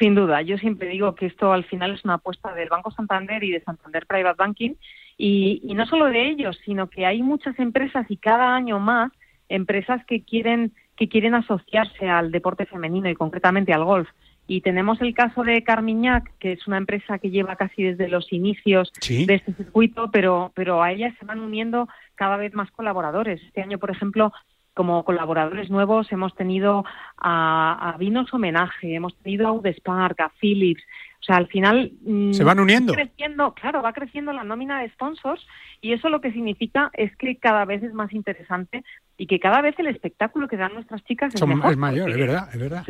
[0.00, 3.44] Sin duda, yo siempre digo que esto al final es una apuesta del Banco Santander
[3.44, 4.72] y de Santander Private Banking
[5.16, 9.12] y, y no solo de ellos, sino que hay muchas empresas y cada año más
[9.48, 14.08] empresas que quieren que quieren asociarse al deporte femenino y concretamente al golf.
[14.46, 18.32] Y tenemos el caso de Carmiñac, que es una empresa que lleva casi desde los
[18.32, 23.42] inicios de este circuito, pero, pero a ella se van uniendo cada vez más colaboradores.
[23.42, 24.32] Este año, por ejemplo,
[24.74, 26.84] como colaboradores nuevos hemos tenido
[27.16, 30.82] a, a Vinos Homenaje, hemos tenido a Udespark, a Philips,
[31.20, 31.92] o sea, al final...
[32.02, 32.92] Mm, Se van uniendo.
[32.92, 35.46] creciendo, claro, va creciendo la nómina de sponsors
[35.80, 38.84] y eso lo que significa es que cada vez es más interesante
[39.16, 42.18] y que cada vez el espectáculo que dan nuestras chicas es, mejor, es mayor, es
[42.18, 42.84] verdad, es verdad,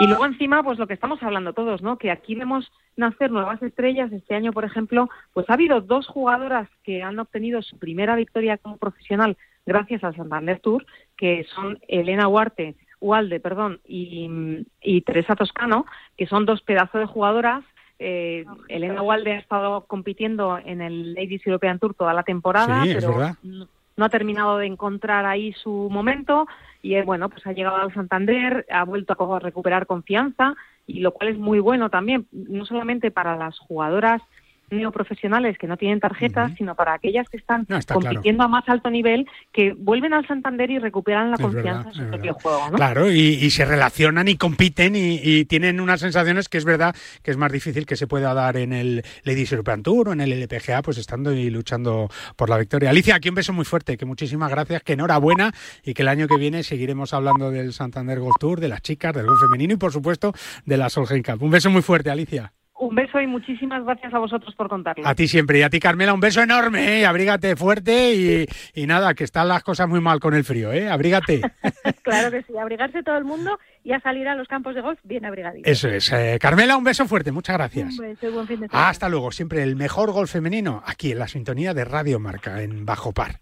[0.00, 1.98] Y luego encima, pues lo que estamos hablando todos, ¿no?
[1.98, 4.12] Que aquí vemos nacer nuevas estrellas.
[4.12, 8.58] Este año, por ejemplo, pues ha habido dos jugadoras que han obtenido su primera victoria
[8.58, 15.84] como profesional gracias al Santander Tour, que son Elena Huarte Ualde, perdón, y, Teresa Toscano,
[16.16, 17.64] que son dos pedazos de jugadoras.
[17.98, 23.36] Eh, Elena Ualde ha estado compitiendo en el Ladies European Tour toda la temporada, pero
[23.96, 26.46] no ha terminado de encontrar ahí su momento
[26.82, 30.54] y eh, bueno, pues ha llegado al Santander, ha vuelto a recuperar confianza
[30.86, 34.22] y lo cual es muy bueno también, no solamente para las jugadoras
[34.70, 39.26] neoprofesionales que no tienen tarjetas, sino para aquellas que están compitiendo a más alto nivel,
[39.52, 42.70] que vuelven al Santander y recuperan la confianza en su propio juego.
[42.72, 47.36] Claro, y, se relacionan y compiten y, tienen unas sensaciones que es verdad que es
[47.36, 50.82] más difícil que se pueda dar en el Ladies European Tour o en el LPGA,
[50.82, 52.90] pues estando y luchando por la victoria.
[52.90, 55.52] Alicia, aquí un beso muy fuerte, que muchísimas gracias, que enhorabuena
[55.84, 59.14] y que el año que viene seguiremos hablando del Santander Golf Tour, de las chicas,
[59.14, 60.32] del golf femenino y por supuesto
[60.64, 61.42] de la Solheim Cup.
[61.42, 62.52] Un beso muy fuerte, Alicia.
[62.78, 65.06] Un beso y muchísimas gracias a vosotros por contarlo.
[65.06, 67.06] A ti siempre y a ti Carmela un beso enorme, ¿eh?
[67.06, 70.88] abrígate fuerte y, nada, que están las cosas muy mal con el frío, ¿eh?
[70.90, 71.40] abrígate.
[72.02, 75.00] claro que sí, abrigarse todo el mundo y a salir a los campos de golf
[75.04, 75.68] bien abrigadito.
[75.68, 76.12] Eso es.
[76.12, 77.98] Eh, Carmela, un beso fuerte, muchas gracias.
[77.98, 78.88] Un beso y buen fin de semana.
[78.88, 82.84] Hasta luego, siempre el mejor golf femenino aquí en la sintonía de Radio Marca en
[82.84, 83.40] Bajo Par.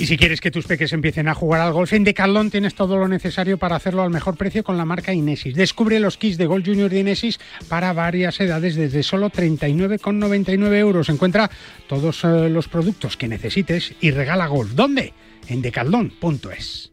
[0.00, 2.96] Y si quieres que tus peques empiecen a jugar al golf, en Decathlon tienes todo
[2.96, 5.54] lo necesario para hacerlo al mejor precio con la marca Inesis.
[5.54, 11.10] Descubre los kits de Golf Junior de Inesis para varias edades desde solo 39,99 euros.
[11.10, 11.50] Encuentra
[11.86, 14.70] todos eh, los productos que necesites y regala golf.
[14.72, 15.12] ¿Dónde?
[15.48, 16.92] En decathlon.es.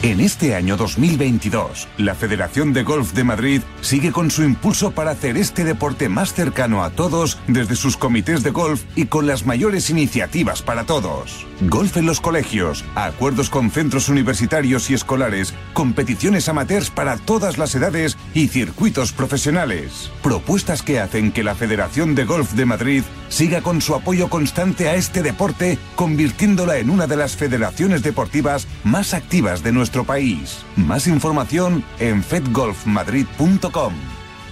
[0.00, 5.10] En este año 2022, la Federación de Golf de Madrid sigue con su impulso para
[5.10, 9.44] hacer este deporte más cercano a todos desde sus comités de golf y con las
[9.44, 11.47] mayores iniciativas para todos.
[11.60, 17.74] Golf en los colegios, acuerdos con centros universitarios y escolares, competiciones amateurs para todas las
[17.74, 20.12] edades y circuitos profesionales.
[20.22, 24.88] Propuestas que hacen que la Federación de Golf de Madrid siga con su apoyo constante
[24.88, 30.58] a este deporte, convirtiéndola en una de las federaciones deportivas más activas de nuestro país.
[30.76, 33.94] Más información en fedgolfmadrid.com.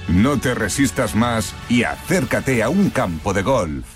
[0.08, 3.95] No te resistas más y acércate a un campo de golf.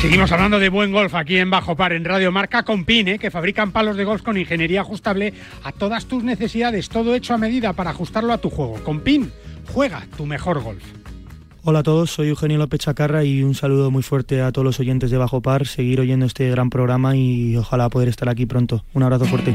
[0.00, 3.30] Seguimos hablando de buen golf aquí en Bajo Par, en Radio Marca con Pine, que
[3.30, 7.74] fabrican palos de golf con ingeniería ajustable a todas tus necesidades, todo hecho a medida
[7.74, 8.82] para ajustarlo a tu juego.
[8.82, 9.30] Con Pin,
[9.74, 10.82] juega tu mejor golf.
[11.64, 14.80] Hola a todos, soy Eugenio López Chacarra y un saludo muy fuerte a todos los
[14.80, 18.82] oyentes de Bajo Par, seguir oyendo este gran programa y ojalá poder estar aquí pronto.
[18.94, 19.54] Un abrazo fuerte.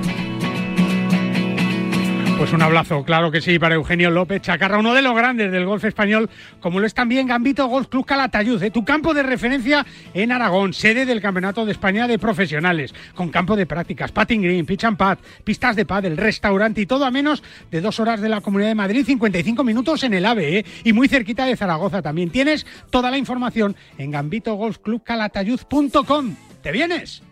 [2.46, 5.66] Pues un abrazo, claro que sí, para Eugenio López Chacarra, uno de los grandes del
[5.66, 6.30] golf español,
[6.60, 8.70] como lo es también Gambito Golf Club Calatayud, ¿eh?
[8.70, 13.56] tu campo de referencia en Aragón, sede del Campeonato de España de Profesionales, con campo
[13.56, 17.42] de prácticas, patting green, pitch and pad, pistas de pádel, restaurante y todo a menos
[17.72, 20.66] de dos horas de la Comunidad de Madrid, 55 minutos en el AVE ¿eh?
[20.84, 22.30] y muy cerquita de Zaragoza también.
[22.30, 26.36] Tienes toda la información en gambitogolfclubcalatayud.com.
[26.62, 27.24] ¿Te vienes?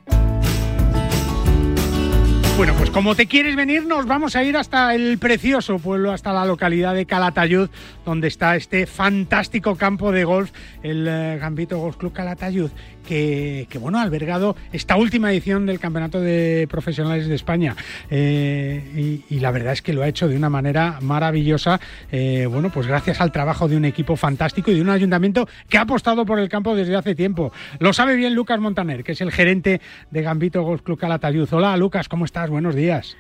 [2.55, 6.31] Bueno, pues como te quieres venir, nos vamos a ir hasta el precioso pueblo, hasta
[6.31, 7.67] la localidad de Calatayud,
[8.05, 10.51] donde está este fantástico campo de golf,
[10.83, 12.69] el eh, Gambito Golf Club Calatayud,
[13.03, 17.75] que, bueno, ha albergado esta última edición del Campeonato de Profesionales de España.
[18.09, 21.79] Eh, y, y, la verdad es que lo ha hecho de una manera maravillosa,
[22.11, 25.77] eh, bueno, pues gracias al trabajo de un equipo fantástico y de un ayuntamiento que
[25.77, 27.51] ha apostado por el campo desde hace tiempo.
[27.79, 29.81] Lo sabe bien Lucas Montaner, que es el gerente
[30.11, 31.47] de Gambito Golf Club Calatayud.
[31.51, 32.49] Hola, Lucas, ¿cómo estás?
[32.49, 33.17] Buenos días.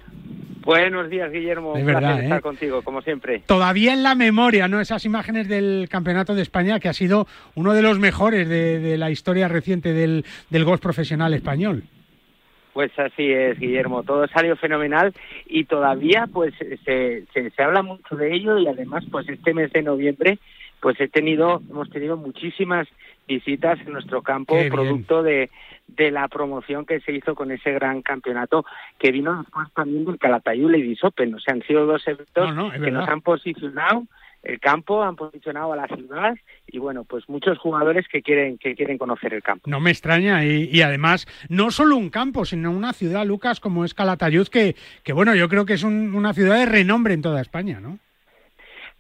[0.63, 1.73] Buenos días, Guillermo.
[1.73, 2.41] De verdad, estar ¿eh?
[2.41, 3.43] contigo, como siempre.
[3.45, 4.79] Todavía en la memoria, ¿no?
[4.79, 8.97] Esas imágenes del Campeonato de España, que ha sido uno de los mejores de, de
[8.97, 11.83] la historia reciente del, del golf profesional español.
[12.71, 14.03] Pues así es, Guillermo.
[14.03, 15.13] Todo salió fenomenal
[15.45, 19.71] y todavía, pues, se, se, se habla mucho de ello y además, pues, este mes
[19.73, 20.39] de noviembre,
[20.79, 22.87] pues he tenido, hemos tenido muchísimas
[23.27, 25.49] visitas en nuestro campo, Qué producto de,
[25.87, 28.65] de la promoción que se hizo con ese gran campeonato
[28.99, 31.33] que vino después también del Calatayud Ladies Open.
[31.35, 32.99] O sea, han sido dos eventos No, no, es que verdad.
[33.01, 34.03] nos han posicionado
[34.43, 36.35] el campo, han posicionado a la ciudad
[36.67, 39.69] y bueno, pues muchos jugadores que quieren que quieren conocer el campo.
[39.69, 43.85] No me extraña y, y además no solo un campo, sino una ciudad, Lucas, como
[43.85, 47.21] es Calatayud, que, que bueno, yo creo que es un- una ciudad de renombre en
[47.21, 47.99] toda España, ¿no?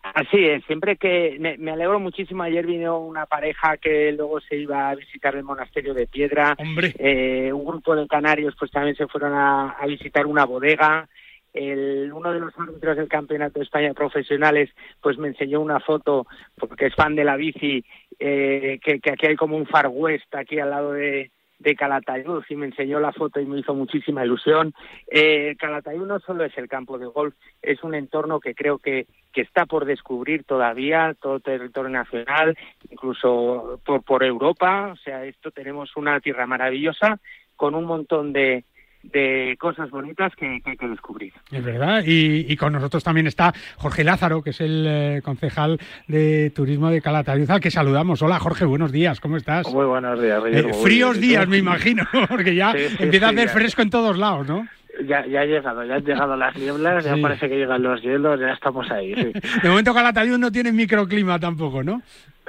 [0.03, 2.43] Así es, siempre que me, me alegro muchísimo.
[2.43, 6.57] Ayer vino una pareja que luego se iba a visitar el monasterio de Piedra.
[6.99, 11.07] Eh, un grupo de canarios pues también se fueron a, a visitar una bodega.
[11.53, 16.27] El, uno de los árbitros del Campeonato de España Profesionales pues me enseñó una foto
[16.57, 17.85] porque es fan de la bici
[18.19, 21.31] eh, que, que aquí hay como un Far West aquí al lado de,
[21.63, 24.73] de Calatayud y me enseñó la foto y me hizo muchísima ilusión.
[25.09, 29.07] Eh, Calatayud no solo es el campo de golf, es un entorno que creo que,
[29.31, 32.57] que está por descubrir todavía, todo territorio nacional,
[32.91, 34.91] incluso por, por Europa.
[34.93, 37.19] O sea, esto tenemos una tierra maravillosa
[37.55, 38.65] con un montón de,
[39.03, 41.33] de cosas bonitas que, que hay que descubrir.
[41.51, 45.77] Es verdad, y, y con nosotros también está Jorge Lázaro, que es el eh, concejal
[46.07, 48.21] de turismo de Calatayud, al que saludamos.
[48.21, 49.67] Hola Jorge, buenos días, ¿cómo estás?
[49.73, 53.47] Muy buenos días, Eh, fríos días, me imagino, porque ya Sí, sí, empieza a hacer
[53.47, 53.53] ya.
[53.53, 54.67] fresco en todos lados, ¿no?
[55.05, 58.39] Ya, ya ha llegado, ya han llegado las nieblas, ya parece que llegan los hielos,
[58.39, 59.13] ya estamos ahí.
[59.15, 59.31] sí.
[59.63, 62.01] De momento Calatayud no tiene microclima tampoco, ¿no?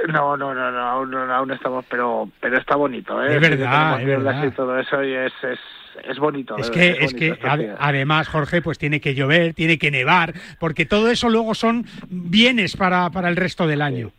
[0.09, 3.37] No, no, no, no, aún, no, aún estamos, pero pero está bonito, ¿eh?
[3.37, 4.45] Es verdad, es verdad.
[4.45, 5.59] y todo eso y es, es,
[6.03, 6.57] es bonito.
[6.57, 10.87] Es que, es que bonito además, Jorge, pues tiene que llover, tiene que nevar, porque
[10.87, 14.13] todo eso luego son bienes para, para el resto del año.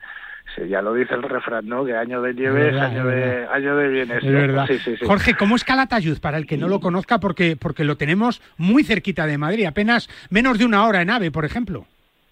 [0.55, 1.83] Sí, ya lo dice el refrán, ¿no?
[1.83, 4.23] Que año de nieve es año de, año de bienes.
[4.23, 4.65] Es verdad.
[4.67, 5.05] Sí, sí, sí.
[5.05, 7.19] Jorge, ¿cómo es Calatayud para el que no lo conozca?
[7.19, 11.31] Porque, porque lo tenemos muy cerquita de Madrid, apenas menos de una hora en AVE,
[11.31, 11.87] por ejemplo.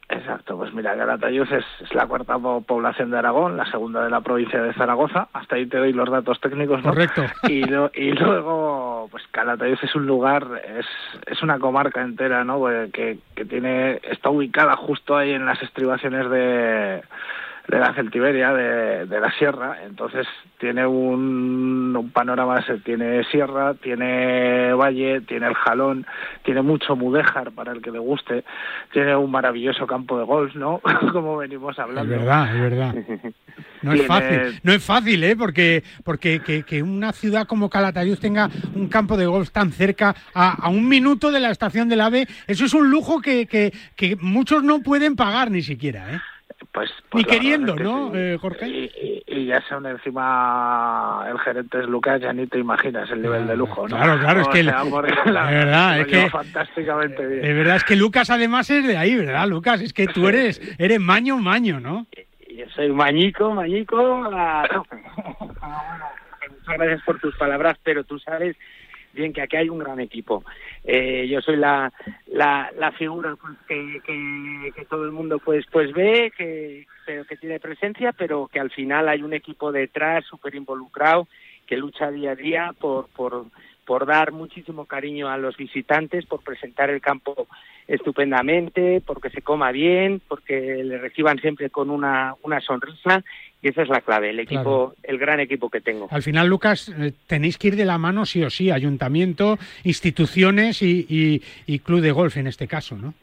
[0.09, 4.09] Exacto, pues mira, Calatayud es, es la cuarta po- población de Aragón, la segunda de
[4.11, 5.27] la provincia de Zaragoza.
[5.33, 6.89] Hasta ahí te doy los datos técnicos, ¿no?
[6.91, 7.23] Correcto.
[7.49, 10.45] Y, lo- y luego, pues Calatayud es un lugar,
[10.77, 10.85] es,
[11.25, 12.63] es una comarca entera, ¿no?
[12.93, 17.01] Que, que tiene, está ubicada justo ahí en las estribaciones de,
[17.67, 19.77] de la Celtiberia, de, de la sierra.
[19.85, 20.27] Entonces
[20.59, 26.05] tiene un, un panorama, tiene sierra, tiene valle, tiene el jalón,
[26.43, 28.43] tiene mucho mudéjar para el que le guste,
[28.91, 30.81] tiene un maravilloso campo de golf, ¿no?
[31.11, 32.11] Como venimos Es hablando.
[32.11, 32.95] verdad, es verdad.
[33.81, 35.35] No es fácil, no es fácil, ¿eh?
[35.35, 40.15] Porque, porque que, que una ciudad como Calatayud tenga un campo de golf tan cerca,
[40.33, 43.73] a, a un minuto de la estación del AVE, eso es un lujo que, que,
[43.95, 46.19] que muchos no pueden pagar ni siquiera, ¿eh?
[46.73, 48.17] Pues, Ni pues queriendo, es ¿no, sí.
[48.17, 48.67] eh, Jorge?
[48.67, 53.21] Y, y- y ya son encima el gerente es Lucas, ya ni te imaginas el
[53.21, 53.95] nivel de lujo, ¿no?
[53.95, 57.41] Claro, claro, es O que sea, el- la verdad, es que- fantásticamente bien.
[57.43, 59.81] De verdad es que Lucas además es de ahí, ¿verdad, Lucas?
[59.81, 62.07] Es que tú eres, eres maño, maño, ¿no?
[62.55, 64.25] Yo soy mañico, mañico.
[64.33, 64.63] a.
[66.49, 68.55] Muchas gracias por tus palabras, pero tú sabes
[69.13, 70.43] bien que aquí hay un gran equipo.
[70.83, 71.91] Eh, yo soy la,
[72.27, 78.11] la, figura pues, que, que, todo el mundo pues pues ve, que, que tiene presencia,
[78.11, 81.27] pero que al final hay un equipo detrás súper involucrado
[81.65, 83.45] que lucha día a día por, por,
[83.85, 87.47] por dar muchísimo cariño a los visitantes, por presentar el campo
[87.87, 93.23] estupendamente, porque se coma bien, porque le reciban siempre con una, una sonrisa
[93.63, 96.07] y esa es la clave, el equipo, el gran equipo que tengo.
[96.11, 100.81] Al final, Lucas, eh, tenéis que ir de la mano sí o sí, ayuntamiento, instituciones
[100.81, 103.13] y, y- y club de golf en este caso, ¿no?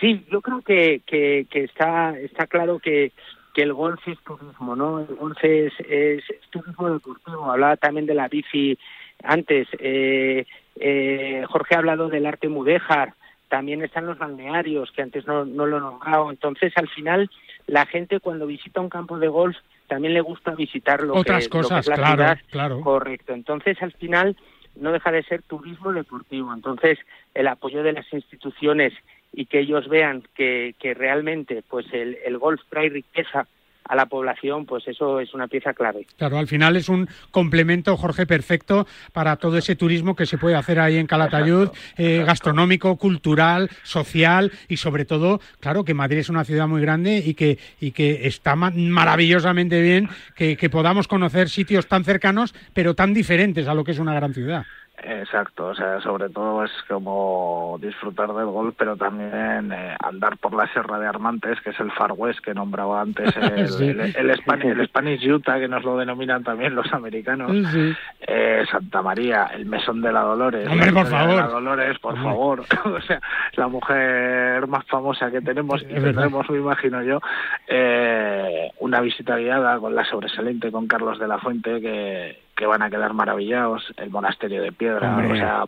[0.00, 3.12] Sí, yo creo que, que, que está, está claro que,
[3.54, 5.00] que el golf es turismo, ¿no?
[5.00, 7.50] El golf es, es, turismo deportivo.
[7.50, 8.78] Hablaba también de la bici
[9.24, 9.66] antes.
[9.80, 10.44] Eh,
[10.78, 13.14] eh, Jorge ha hablado del arte mudéjar.
[13.48, 16.30] También están los balnearios, que antes no, no lo he nombrado.
[16.30, 17.30] Entonces, al final,
[17.66, 21.50] la gente cuando visita un campo de golf también le gusta visitar lo Otras que,
[21.50, 22.38] cosas, lo que es la claro, ciudad.
[22.50, 22.80] claro.
[22.80, 23.32] Correcto.
[23.34, 24.36] Entonces, al final,
[24.74, 26.52] no deja de ser turismo deportivo.
[26.52, 26.98] Entonces,
[27.34, 28.92] el apoyo de las instituciones
[29.32, 33.46] y que ellos vean que, que realmente pues el, el golf trae riqueza
[33.88, 36.06] a la población, pues eso es una pieza clave.
[36.16, 40.56] Claro, al final es un complemento, Jorge, perfecto para todo ese turismo que se puede
[40.56, 46.28] hacer ahí en Calatayud, eh, gastronómico, cultural, social y sobre todo, claro, que Madrid es
[46.28, 51.08] una ciudad muy grande y que, y que está ma- maravillosamente bien que, que podamos
[51.08, 54.64] conocer sitios tan cercanos pero tan diferentes a lo que es una gran ciudad.
[55.02, 60.54] Exacto, o sea, sobre todo es como disfrutar del golf, pero también eh, andar por
[60.54, 63.88] la Sierra de Armantes, que es el Far West que nombraba antes el, Sí.
[63.90, 67.94] el, el Spani- el Spanish Utah, que nos lo denominan también los americanos, Sí.
[68.26, 70.66] eh, Santa María, el Mesón de la Dolores.
[70.68, 71.36] Hombre, por de favor.
[71.36, 72.28] la Dolores, por Hombre.
[72.30, 72.60] favor.
[72.86, 73.20] o sea,
[73.54, 76.04] la mujer más famosa que tenemos y verdad.
[76.04, 77.20] tendremos, me imagino yo,
[77.68, 82.82] eh, una visita guiada con la sobresaliente con Carlos de la Fuente, que, que van
[82.82, 85.32] a quedar maravillados, el monasterio de piedra, Hombre.
[85.32, 85.64] o sea,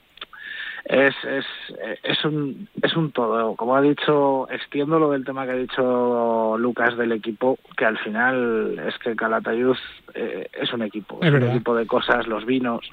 [0.84, 1.44] es, es,
[2.02, 3.54] es, un, es un todo.
[3.56, 7.98] Como ha dicho, extiendo lo del tema que ha dicho Lucas del equipo, que al
[7.98, 9.76] final es que Calatayud
[10.14, 12.90] eh, es un equipo, Es es, un equipo de cosas, los vinos,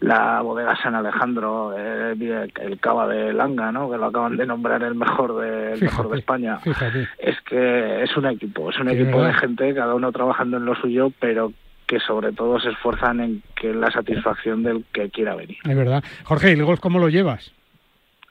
[0.00, 2.14] la bodega San Alejandro, eh,
[2.62, 3.90] el, cava de Langa, ¿no?
[3.90, 6.58] que lo acaban de nombrar el mejor de, el mejor de España.
[6.60, 7.06] Fíjate.
[7.18, 9.34] Es que es un equipo, es un Sí, equipo ¿verdad?
[9.34, 11.52] de gente, cada uno trabajando en lo suyo, pero
[11.86, 15.58] que sobre todo se esfuerzan en que la satisfacción del que quiera venir.
[15.64, 16.02] Es verdad.
[16.24, 17.52] Jorge, ¿y el golf cómo lo llevas?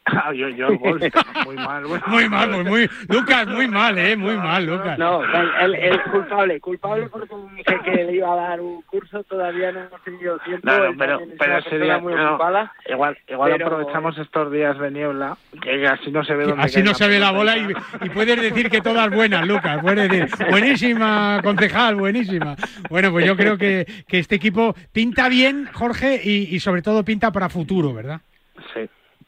[0.08, 1.84] Ah, yo, yo muy mal.
[1.86, 2.04] bueno.
[2.08, 2.90] Muy mal, pues muy...
[3.10, 4.16] Lucas, muy mal, ¿eh?
[4.16, 5.00] Muy mal, Lucas.
[5.00, 9.24] No, el, el- el culpable, culpable porque dije que le iba a dar un curso,
[9.24, 10.68] todavía no hemos tenido tiempo.
[10.68, 12.72] No, no, él pero, es pero día muy no, ocupada.
[12.88, 16.84] igual, igual pero- aprovechamos estos días de niebla, que así no se ve dónde Así
[16.84, 17.68] no se ve la bola y,
[18.04, 19.80] y puedes decir que todas buenas, Lucas.
[19.82, 22.56] Puedes decir, buenísima, concejal, buenísima.
[22.90, 27.04] Bueno, pues yo creo que, que este equipo pinta bien, Jorge, y, y sobre todo
[27.04, 28.22] pinta para futuro, ¿verdad?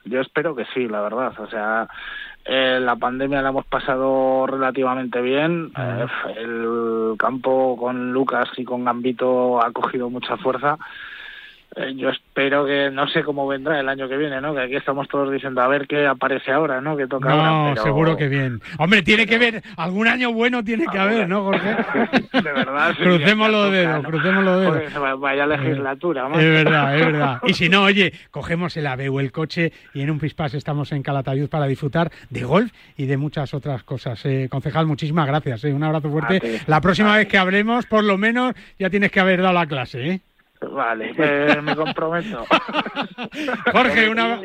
[0.07, 1.33] Yo espero que sí, la verdad.
[1.39, 1.87] O sea,
[2.45, 5.71] eh, la pandemia la hemos pasado relativamente bien.
[5.77, 6.05] Eh,
[6.37, 10.77] el campo con Lucas y con Gambito ha cogido mucha fuerza.
[11.75, 14.55] Eh, yo espero que, no sé cómo vendrá el año que viene, ¿no?
[14.55, 16.95] Que aquí estamos todos diciendo a ver qué aparece ahora, ¿no?
[16.95, 17.71] Que toca No, ahora.
[17.73, 17.83] Pero...
[17.83, 18.61] seguro que bien.
[18.79, 21.75] Hombre, tiene que ver, algún año bueno tiene que haber, ¿no, Jorge?
[22.33, 22.93] De verdad.
[22.97, 24.09] sí, Crucemos los dedos, ¿no?
[24.09, 25.19] crucemos los dedos.
[25.19, 26.39] Vaya legislatura, Es macho.
[26.47, 27.41] verdad, es verdad.
[27.45, 30.91] Y si no, oye, cogemos el AVE o el coche y en un pispás estamos
[30.93, 34.25] en Calatayud para disfrutar de golf y de muchas otras cosas.
[34.25, 35.65] Eh, concejal, muchísimas gracias.
[35.65, 36.61] eh, Un abrazo fuerte.
[36.65, 40.07] La próxima vez que hablemos, por lo menos, ya tienes que haber dado la clase.
[40.09, 40.21] ¿eh?
[40.59, 42.45] Vale, eh, me comprometo.
[43.71, 44.39] Jorge, una-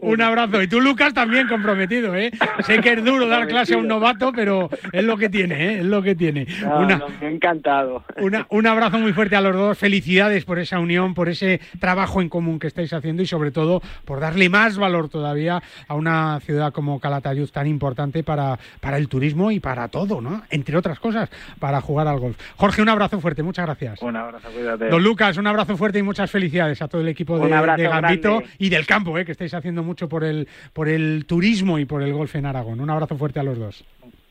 [0.00, 0.60] un abrazo.
[0.62, 2.14] Y tú, Lucas, también comprometido.
[2.16, 2.30] ¿eh?
[2.64, 5.78] Sé que es duro dar clase a un novato, pero es lo que tiene, ¿eh?
[5.80, 6.46] es lo que tiene.
[6.62, 8.04] No, Una- encantado.
[8.16, 9.78] Una- un abrazo muy fuerte a los dos.
[9.78, 13.80] Felicidades por esa unión, por ese trabajo en común que estáis haciendo y sobre todo
[14.04, 19.08] por darle más valor todavía a una ciudad como Calatayud tan importante para, para el
[19.08, 20.42] turismo y para todo, ¿no?
[20.50, 22.36] Entre otras cosas, para jugar al golf.
[22.56, 23.42] Jorge, un abrazo fuerte.
[23.44, 24.02] Muchas gracias.
[24.02, 24.88] Un abrazo, cuídate.
[24.88, 27.88] Don Lucas, un abrazo fuerte y muchas felicidades a todo el equipo de, abrazo de
[27.88, 28.54] Gambito grande.
[28.58, 29.24] y del campo, ¿eh?
[29.24, 32.80] que estáis haciendo mucho por el, por el turismo y por el golf en Aragón.
[32.80, 33.84] Un abrazo fuerte a los dos.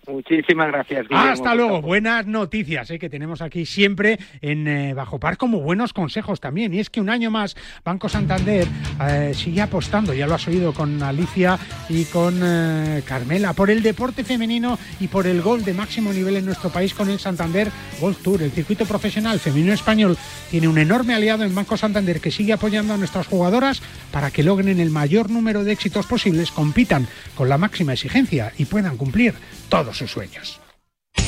[0.07, 1.07] Muchísimas gracias.
[1.07, 1.31] Guillermo.
[1.31, 1.81] Hasta luego.
[1.81, 6.73] Buenas noticias eh, que tenemos aquí siempre en eh, Bajo Par como buenos consejos también.
[6.73, 8.67] Y es que un año más Banco Santander
[9.07, 13.83] eh, sigue apostando, ya lo has oído con Alicia y con eh, Carmela, por el
[13.83, 17.69] deporte femenino y por el gol de máximo nivel en nuestro país con el Santander
[17.99, 18.41] Golf Tour.
[18.41, 20.17] El circuito profesional femenino español
[20.49, 23.81] tiene un enorme aliado en Banco Santander que sigue apoyando a nuestras jugadoras
[24.11, 28.65] para que logren el mayor número de éxitos posibles, compitan con la máxima exigencia y
[28.65, 29.35] puedan cumplir
[29.71, 30.60] todos sus sueños.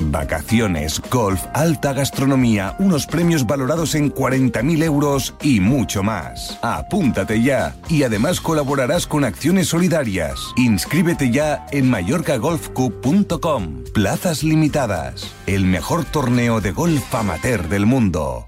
[0.00, 6.58] Vacaciones, golf, alta gastronomía, unos premios valorados en 40.000 euros y mucho más.
[6.62, 10.38] Apúntate ya y además colaborarás con acciones solidarias.
[10.56, 13.84] Inscríbete ya en mallorcagolfcup.com.
[13.94, 15.32] Plazas limitadas.
[15.46, 18.47] El mejor torneo de golf amateur del mundo.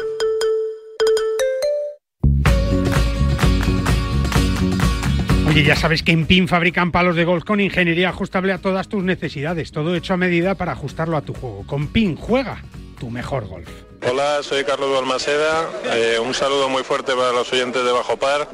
[5.51, 8.87] Oye, ya sabes que en PIN fabrican palos de golf con ingeniería ajustable a todas
[8.87, 11.65] tus necesidades, todo hecho a medida para ajustarlo a tu juego.
[11.67, 12.63] Con PIN juega
[12.97, 13.67] tu mejor golf.
[14.09, 15.69] Hola, soy Carlos Balmaseda.
[15.93, 18.47] Eh, un saludo muy fuerte para los oyentes de Bajo Par,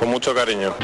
[0.00, 0.74] con mucho cariño.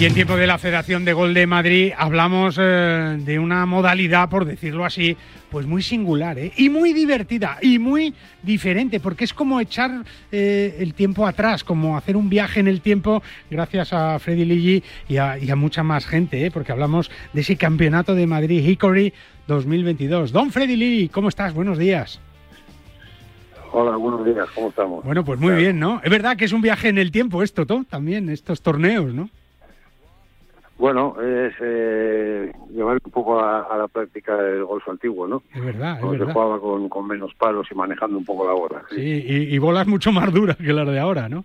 [0.00, 4.30] Y en tiempo de la Federación de Gol de Madrid hablamos eh, de una modalidad,
[4.30, 5.14] por decirlo así,
[5.50, 6.52] pues muy singular ¿eh?
[6.56, 9.90] y muy divertida y muy diferente, porque es como echar
[10.32, 14.82] eh, el tiempo atrás, como hacer un viaje en el tiempo gracias a Freddy Ligi
[15.06, 16.50] y a, y a mucha más gente, ¿eh?
[16.50, 19.12] porque hablamos de ese campeonato de Madrid Hickory
[19.48, 20.32] 2022.
[20.32, 21.52] Don Freddy Ligi, ¿cómo estás?
[21.52, 22.22] Buenos días.
[23.70, 25.04] Hola, buenos días, ¿cómo estamos?
[25.04, 26.00] Bueno, pues muy bien, ¿no?
[26.02, 27.84] Es verdad que es un viaje en el tiempo esto, ¿no?
[27.84, 29.28] También, estos torneos, ¿no?
[30.80, 35.42] Bueno, es eh, llevar un poco a, a, la práctica el golf antiguo, ¿no?
[35.54, 36.26] Es verdad, es Cuando verdad.
[36.26, 38.82] se jugaba con, con, menos palos y manejando un poco la bola.
[38.88, 41.44] Sí, y, y, bolas mucho más duras que las de ahora, ¿no?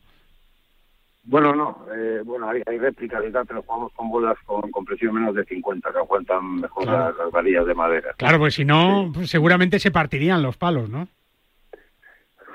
[1.26, 4.86] Bueno, no, eh, bueno, hay, hay, réplicas y tal, pero jugamos con bolas con, con
[4.86, 7.06] presión menos de 50, que aguantan mejor claro.
[7.10, 8.14] las, las, varillas de madera.
[8.16, 9.28] Claro, pues si no, sí.
[9.28, 11.10] seguramente se partirían los palos, ¿no?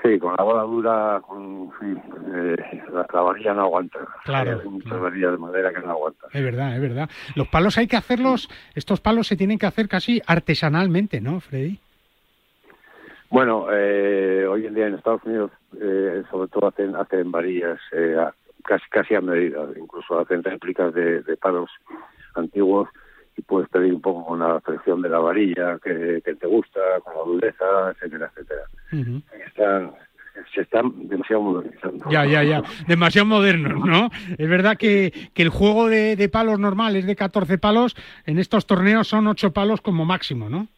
[0.03, 1.95] Sí, con la bola dura, con, sí,
[2.35, 2.57] eh,
[2.91, 3.99] la, la, varilla no aguanta.
[4.25, 4.59] Claro.
[4.63, 5.03] Hay muchas claro.
[5.03, 6.31] varillas de madera que no aguantan.
[6.33, 7.11] Es verdad, es verdad.
[7.35, 11.79] Los palos hay que hacerlos, estos palos se tienen que hacer casi artesanalmente, ¿no, Freddy?
[13.29, 18.17] Bueno, eh, hoy en día en Estados Unidos, eh, sobre todo hacen, hacen varillas eh,
[18.65, 21.71] casi, casi a medida, incluso hacen réplicas de, de palos
[22.35, 22.89] antiguos
[23.41, 26.81] y puedes pedir un poco con la presión de la varilla que, que te gusta,
[27.03, 28.63] con la dureza, etcétera, etcétera.
[28.93, 29.93] Uh -huh.
[30.55, 32.05] Se están demasiado modernizando.
[32.11, 32.63] Ya, ya, ya.
[32.87, 34.11] Demasiado modernos, ¿no?
[34.39, 38.67] Es verdad que, que el juego de, de, palos normales de 14 palos, en estos
[38.67, 40.69] torneos son 8 palos como máximo, ¿no?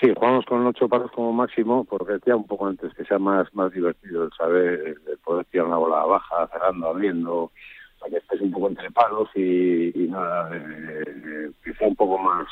[0.00, 3.52] Sí, jugamos con 8 palos como máximo, porque decía un poco antes que sea más,
[3.54, 7.50] más divertido el saber, el poder tirar una bola baja, cerrando, abriendo,
[7.98, 12.46] para que estés un poco entre palos y, y nada, eh, quizá un poco más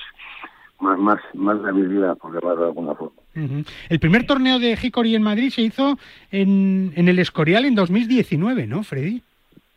[0.78, 3.16] más más más de habilidad, por llamarlo de alguna forma.
[3.34, 3.66] Uh -huh.
[3.88, 5.98] El primer torneo de Hickory en Madrid se hizo
[6.30, 9.22] en, en el Escorial en 2019, ¿no, Freddy?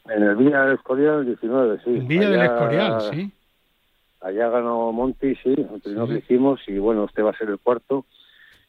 [0.09, 1.89] En el Villa del Escorial 19, sí.
[1.91, 3.31] En Villa allá, del Escorial, sí.
[4.21, 6.13] Allá ganó Monty, sí, el primero sí.
[6.13, 8.05] que hicimos, y bueno, este va a ser el cuarto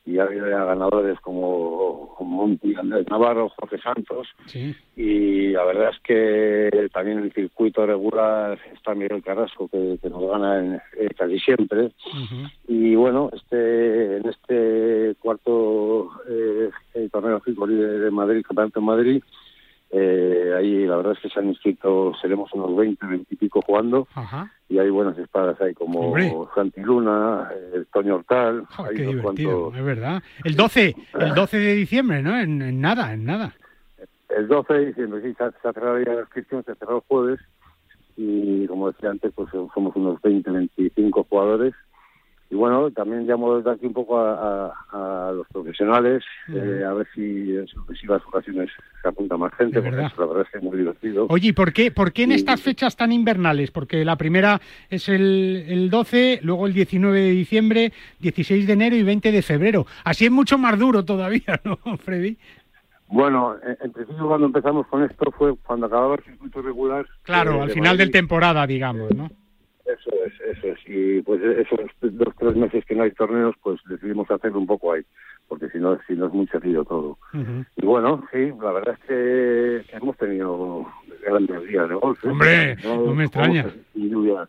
[0.05, 4.28] y ha habido ya ganadores como, como Monti, Andrés Navarro, Jorge Santos.
[4.46, 4.74] Sí.
[4.96, 10.11] Y la verdad es que también en el circuito regular está Miguel Carrasco, que, que
[10.11, 11.80] nos gana en, eh, casi siempre.
[11.84, 12.53] Uh -huh.
[12.68, 16.70] Y bueno, este en este cuarto eh,
[17.12, 19.22] torneo de, de Madrid, Campeonato de Madrid,
[19.93, 23.61] eh, ahí la verdad es que se han inscrito, seremos unos 20, 20 y pico
[23.62, 24.07] jugando.
[24.14, 24.53] Ajá.
[24.68, 26.32] Y hay buenas espadas ahí como Hombre.
[26.55, 28.64] Santi Luna, eh, Toño Hortal.
[28.78, 29.78] Oh, hay qué unos divertido, cuantos...
[29.78, 30.22] es verdad.
[30.45, 32.38] El 12, el 12 de diciembre, ¿no?
[32.38, 33.55] En, en nada, en nada.
[34.28, 36.74] el 12 de diciembre, sí, se ha, se ha cerrado ya la inscripción, se ha
[36.76, 37.41] cerrado el jueves
[38.16, 41.74] y como decía antes, pues somos unos 20, 25 jugadores
[42.51, 46.92] y bueno, también llamo desde aquí un poco a, a, a los profesionales, eh, a
[46.92, 48.68] ver si en sucesivas ocasiones
[49.01, 51.26] se apunta más gente, porque eso, la verdad es que es muy divertido.
[51.30, 53.70] Oye, ¿y por qué, por qué en Y- estas fechas tan invernales?
[53.70, 58.96] Porque la primera es el, el 12, luego el 19 de diciembre, 16 de enero
[58.96, 59.86] y 20 de febrero.
[60.05, 62.36] Así es mucho más duro todavía, ¿no, Freddy?
[63.09, 67.07] Bueno, en, principio cuando empezamos con esto fue cuando acababa el circuito regular.
[67.22, 68.12] Claro, eh, al de final del Madrid.
[68.20, 69.30] temporada, digamos, ¿no?
[69.93, 70.78] Eso es, eso es.
[70.86, 74.93] Y pues esos dos, tres meses que no hay torneos, pues decidimos hacerlo un poco
[74.93, 75.03] ahí,
[75.49, 77.18] porque si no, si no es muy seguido todo.
[77.76, 80.86] Y bueno, sí, la verdad es que, hemos tenido
[81.26, 82.24] grandes días de golf.
[82.24, 82.28] ¿eh?
[82.28, 83.66] Hombre, no me extraña.
[83.95, 84.49] Lluvia.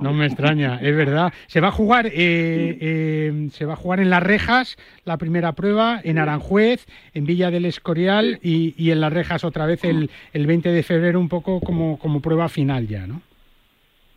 [0.00, 1.32] No me extraña, es verdad.
[1.46, 5.52] Se va a jugar, eh, eh, se va a jugar en Las Rejas la primera
[5.52, 10.10] prueba, en Aranjuez, en Villa del Escorial y, y en Las Rejas otra vez el,
[10.32, 13.22] el 20 de febrero un poco como, como prueba final ya, ¿no?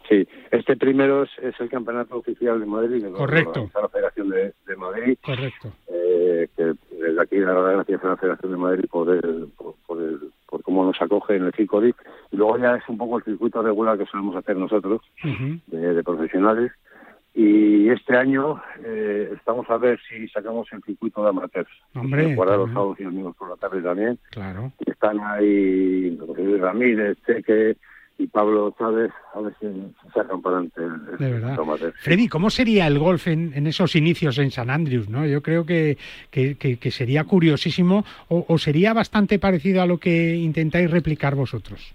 [0.08, 3.70] Sí, este primero es, es el campeonato oficial de Madrid, que Correcto.
[3.82, 5.18] la Federación de, de Madrid.
[5.24, 5.72] Correcto.
[5.88, 9.76] eh, que desde aquí dar las gracias a la Federación de Madrid por, el, por,
[9.88, 11.96] por, el, por cómo nos acoge en el Cicoric.
[12.32, 16.04] Y luego ya es un poco el circuito regular que solemos hacer nosotros, de, de
[16.04, 16.72] profesionales.
[17.38, 21.70] Y este año eh, estamos a ver si sacamos el circuito de amateurs.
[21.94, 24.18] Hombre, Guardar los sábados y domingos por la tarde también.
[24.32, 24.72] Claro.
[24.86, 26.18] Y están ahí
[26.62, 27.76] Ramírez, Cheque
[28.18, 29.68] y Pablo Chávez, a ver si,
[30.14, 31.50] sacan para adelante el, el De verdad.
[31.50, 31.94] circuito amateur.
[32.00, 35.10] Freddy, ¿cómo sería el golf en, en esos inicios en San Andrews?
[35.10, 35.26] ¿no?
[35.26, 35.98] Yo creo que,
[36.32, 41.36] que, que- que sería curiosísimo o, o sería bastante parecido a lo que intentáis replicar
[41.36, 41.94] vosotros.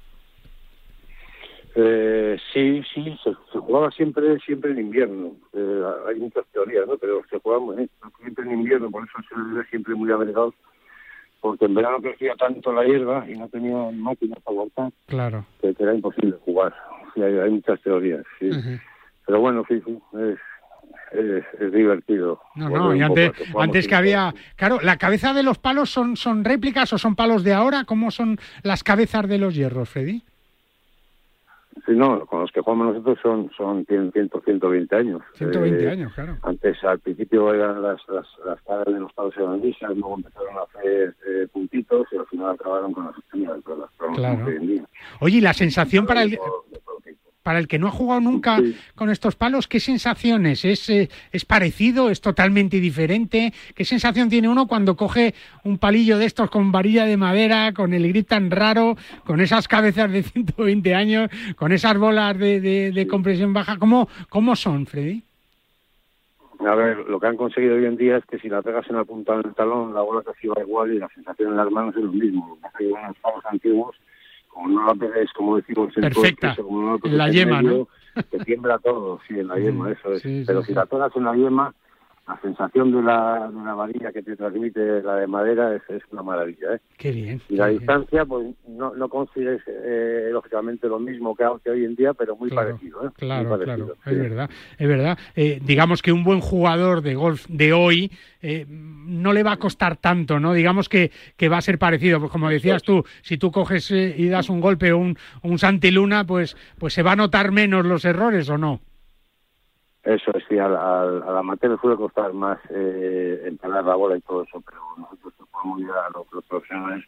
[1.77, 5.33] Eh, sí, sí, se, se jugaba siempre siempre en invierno.
[5.53, 6.99] Eh, hay muchas teorías, ¿no?
[6.99, 7.89] Pero se jugaba eh,
[8.21, 10.53] siempre en invierno, por eso se ve siempre muy agregado,
[11.41, 15.45] porque en verano crecía tanto la hierba y no tenía máquinas para aguantar Claro.
[15.61, 16.75] que, era imposible jugar.
[17.17, 18.51] Hay, hay muchas teorías, sí.
[19.27, 20.39] Pero bueno, sí, sí, es,
[21.13, 22.41] es, es divertido.
[22.55, 24.35] No, no, y antes, antes que había...
[24.57, 27.85] Claro, ¿la cabeza de los palos son, son réplicas o son palos de ahora?
[27.85, 30.23] ¿Cómo son las cabezas de los hierros, Freddy?
[31.87, 35.23] Sí, no, con los que jugamos nosotros son, son 100, 100, 120 años.
[35.35, 36.37] 120 Eh, años, claro.
[36.43, 40.57] Antes, al principio, eran las, las, las caras de los palos eran lisas, luego empezaron
[40.59, 44.47] a hacer eh, puntitos y al final acabaron con las extremidades, pero las pruebas Claro.
[44.47, 44.85] hoy en día.
[45.21, 46.39] Oye, ¿y la sensación para el,
[47.51, 48.61] para el que no ha jugado nunca
[48.95, 50.65] con estos palos, qué sensaciones?
[50.65, 52.09] ¿Es, eh, ¿Es parecido?
[52.09, 53.53] ¿Es totalmente diferente?
[53.75, 55.35] ¿Qué sensación tiene uno cuando coge
[55.65, 59.67] un palillo de estos con varilla de madera, con el grip tan raro, con esas
[59.67, 63.79] cabezas de 120 años, con esas bolas de, de- de compresión baja?
[63.81, 65.25] ¿Cómo, ¿Cómo son, Freddy?
[66.61, 68.95] A ver, lo que han conseguido hoy en día es que si la pegas en
[68.95, 71.97] la punta del talón, la bola casi va igual y la sensación en las manos
[71.97, 72.57] es lo mismo.
[72.63, 73.97] Lo que los palos antiguos,
[74.63, 76.51] como no la pegues, como decimos, en todo el Perfecta.
[76.51, 78.23] piso, como no la En la yema, medio, ¿no?
[78.25, 80.23] Te tiembla todo, sí, en la yema, eso es.
[80.23, 81.75] sí, Pero si la pegas en la yema,
[82.31, 86.03] la sensación de la, de la varilla que te transmite la de madera es, es
[86.13, 86.81] una maravilla, ¿eh?
[86.97, 87.41] Qué bien.
[87.49, 87.79] Y la qué bien.
[87.81, 92.37] distancia, pues no, no consigues, eh, lógicamente, lo mismo que, que hoy en día, pero
[92.37, 93.11] muy Claro, parecido, ¿eh?
[93.17, 95.19] Claro, Muy parecido, claro, es verdad, es verdad.
[95.35, 98.13] Eh, digamos que un buen jugador de golf de hoy
[98.43, 100.53] eh, no le va a costar tanto, ¿no?
[100.53, 104.15] Digamos que, que va a ser parecido, pues como decías tú, si tú coges eh,
[104.17, 107.85] y das un golpe o un, un santiluna, pues, pues se va a notar menos
[107.85, 108.81] los errores o no.
[110.03, 114.17] Eso es, sí, al, al, al amateur le suele costar más eh, empalar la bola
[114.17, 117.05] y todo eso, pero nosotros que jugamos ya los, los profesionales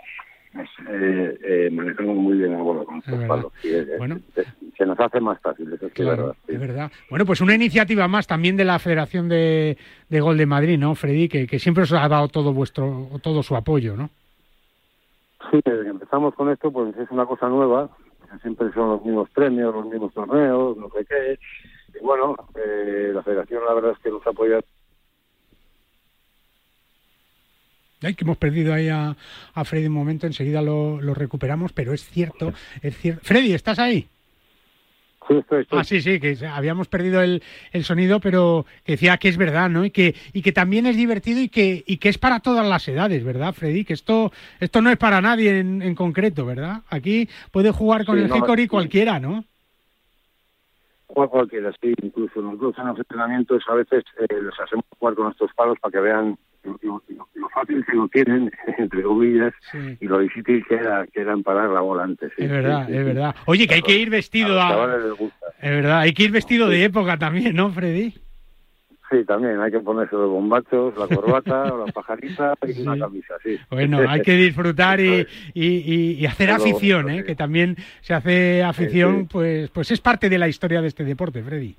[0.55, 3.53] es, eh, eh, manejamos muy bien la bola con estos palos.
[3.65, 4.21] es- Bueno.
[4.77, 6.37] se nos hace más fácil, eso es Claro, verdad.
[6.47, 6.53] sí.
[6.55, 6.93] es verdad.
[7.09, 9.79] Bueno, pues una iniciativa más también de la Federación de,
[10.11, 11.31] de Gol de Madrid, ¿no, Freddy?
[11.31, 14.11] Que, que siempre os ha dado todo vuestro, todo su apoyo, ¿no?
[15.51, 17.89] Sí, desde que empezamos con esto, pues es una cosa nueva,
[18.43, 21.39] siempre son los mismos premios, los mismos torneos, no sé qué.
[22.03, 24.61] Bueno, eh, la federación la verdad es que nos apoya
[28.03, 29.17] Ay, que hemos perdido ahí a,
[29.55, 33.21] a Freddy un momento, enseguida lo, lo recuperamos, pero es cierto, es cierto.
[33.25, 34.09] Freddy, ¿estás ahí?
[35.29, 35.79] Sí, estoy, estoy.
[35.79, 37.41] Ah, sí, sí, que habíamos perdido el,
[37.71, 39.85] el sonido, pero decía que es verdad, ¿no?
[39.85, 42.89] Y que, y que también es divertido y que, y que es para todas las
[42.89, 43.85] edades, ¿verdad, Freddy?
[43.85, 46.83] Que esto, esto no es para nadie en, en concreto, ¿verdad?
[46.89, 48.69] Aquí puede jugar con Sí, el no, Hickory sí.
[48.69, 49.45] cualquiera, ¿no?
[51.15, 55.31] Jugar cualquiera, sí, incluso nosotros en los entrenamientos a veces eh, les hacemos jugar con
[55.31, 59.53] estos palos para que vean lo, lo- lo- lo fácil que lo tienen, entre comillas,
[59.73, 59.97] Sí.
[60.01, 62.31] y lo difícil que era, que era emparar la bola antes.
[62.37, 63.35] sí, Es verdad, sí, es verdad.
[63.47, 64.69] Oye, que hay que ir vestido A a...
[64.71, 65.47] los chavales les gusta.
[65.61, 68.15] Es verdad, hay que ir vestido de época también, ¿no, Freddy?
[69.13, 73.35] Sí, también hay que ponerse los bombachos, la corbata, o la pajarita y una camisa,
[73.43, 73.59] sí.
[73.71, 77.23] Bueno, hay que disfrutar y, y, y hacer Algo afición, ¿eh?
[77.23, 81.43] que también se hace afición, pues, pues es parte de la historia de este deporte,
[81.43, 81.77] Freddy.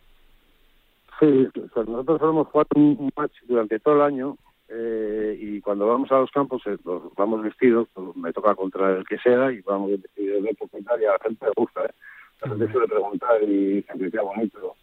[1.19, 4.37] Sí, pues nosotros solemos jugar un, match durante todo el año
[4.69, 8.95] eh, y cuando vamos a los campos eh, los vamos vestidos, pues, me toca contra
[8.95, 11.85] el que sea y vamos vestidos de tal, y a la gente le gusta.
[11.85, 11.93] ¿eh?
[12.43, 14.75] La gente suele preguntar y siempre queda bonito.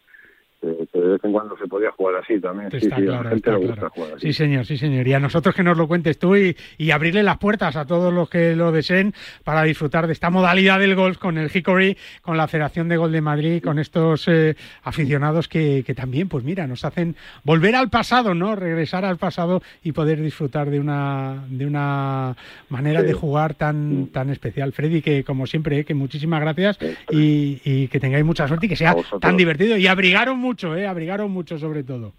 [0.63, 2.71] Eh, que de vez en cuando se podía jugar así también.
[2.71, 3.91] Sí, Está sí, claro, está gusta claro.
[3.95, 4.27] jugar así.
[4.29, 5.07] Sí, señor, sí, señor.
[5.09, 8.13] Y a nosotros que nos lo cuentes tú y, y abrirle las puertas a todos
[8.13, 12.37] los que lo deseen para disfrutar de esta modalidad del golf con el Hickory, con
[12.37, 16.67] la Federación de Gol de Madrid, con estos eh, aficionados que, que también, pues mira,
[16.67, 18.57] nos hacen volver al pasado, ¿no?
[18.57, 22.37] Regresar al pasado y poder disfrutar de una, de una
[22.69, 23.07] manera Sí.
[23.07, 24.73] de jugar tan, tan especial.
[24.73, 26.79] Freddy, que como siempre, eh, que muchísimas gracias
[27.11, 29.77] y, y que tengáis mucha suerte y que sea tan divertido.
[29.77, 30.85] Y abrigaron mucho, ¿eh?
[30.85, 32.13] Abrigaron mucho sobre todo.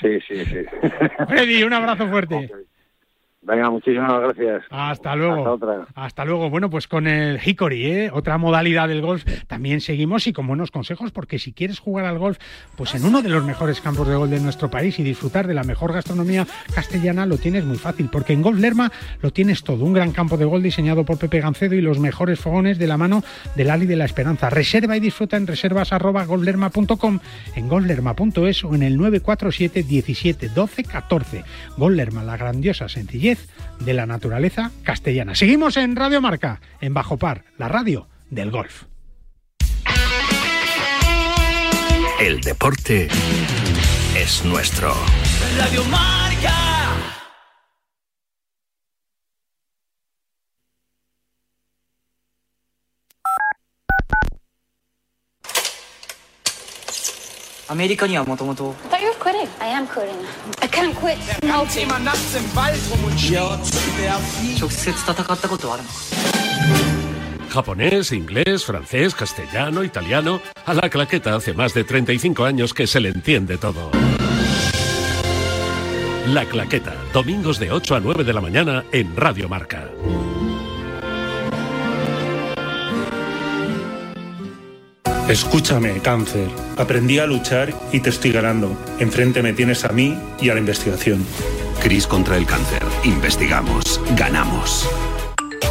[0.00, 0.64] Sí, sí, sí.
[1.28, 2.50] Freddy, un abrazo fuerte.
[3.40, 4.64] Venga, muchísimas gracias.
[4.68, 5.36] Hasta luego.
[5.36, 5.86] Hasta otra.
[5.94, 6.50] Hasta luego.
[6.50, 8.10] Bueno, pues con el Hickory, ¿eh?
[8.12, 12.18] otra modalidad del golf, también seguimos y con buenos consejos, porque si quieres jugar al
[12.18, 12.38] golf,
[12.76, 15.54] pues en uno de los mejores campos de golf de nuestro país y disfrutar de
[15.54, 18.90] la mejor gastronomía castellana, lo tienes muy fácil, porque en Golf Lerma
[19.22, 19.84] lo tienes todo.
[19.84, 22.96] Un gran campo de golf diseñado por Pepe Gancedo y los mejores fogones de la
[22.96, 23.22] mano
[23.54, 24.50] del Ali de la Esperanza.
[24.50, 27.20] Reserva y disfruta en reservas arroba golflerma.com,
[27.54, 31.44] en golflerma.es o en el 947 17 12 14.
[31.76, 33.37] Gol Lerma, la grandiosa sencillez
[33.80, 35.34] de la naturaleza castellana.
[35.34, 38.84] Seguimos en Radio Marca, en Bajo Par, la radio del golf.
[42.20, 43.08] El deporte
[44.16, 44.92] es nuestro.
[45.56, 47.17] Radio Marca.
[57.69, 59.47] I thought you were quitting.
[59.61, 60.17] I am quitting.
[60.61, 61.87] I can't quit smoking.
[64.59, 65.89] 直接戦ったことはあるの
[67.49, 70.41] Japonés, inglés, francés, castellano, italiano.
[70.65, 73.91] A la claqueta hace más de 35 años que se le entiende todo.
[76.27, 79.87] La claqueta, domingos de 8 a 9 de la mañana en Radio Marca.
[85.28, 86.48] Escúchame, cáncer.
[86.78, 88.74] Aprendí a luchar y te estoy ganando.
[88.98, 91.22] Enfrente me tienes a mí y a la investigación.
[91.82, 92.82] Cris contra el cáncer.
[93.04, 94.00] Investigamos.
[94.16, 94.88] Ganamos.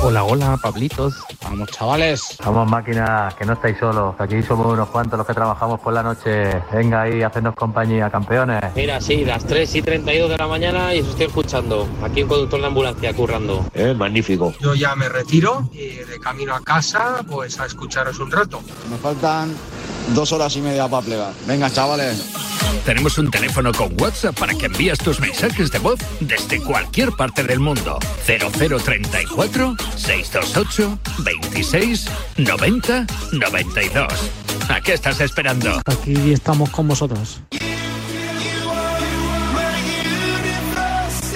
[0.03, 1.15] Hola, hola, Pablitos.
[1.43, 2.37] Vamos, chavales.
[2.45, 4.15] Vamos, máquina, que no estáis solos.
[4.19, 6.61] Aquí somos unos cuantos los que trabajamos por la noche.
[6.71, 8.63] Venga ahí, hacernos compañía, campeones.
[8.75, 11.87] Mira, sí, las 3 y 32 de la mañana y os estoy escuchando.
[12.03, 13.65] Aquí un conductor de ambulancia currando.
[13.73, 14.53] Eh, magnífico.
[14.61, 18.61] Yo ya me retiro y de camino a casa, pues a escucharos un rato.
[18.89, 19.53] Me faltan
[20.13, 21.33] dos horas y media para plegar.
[21.45, 22.23] Venga, chavales.
[22.85, 27.43] Tenemos un teléfono con WhatsApp para que envíes tus mensajes de voz desde cualquier parte
[27.43, 27.99] del mundo.
[28.25, 32.05] 0034 628 26
[32.37, 34.07] 90 92.
[34.69, 35.81] ¿A qué estás esperando?
[35.85, 37.41] Aquí estamos con vosotros.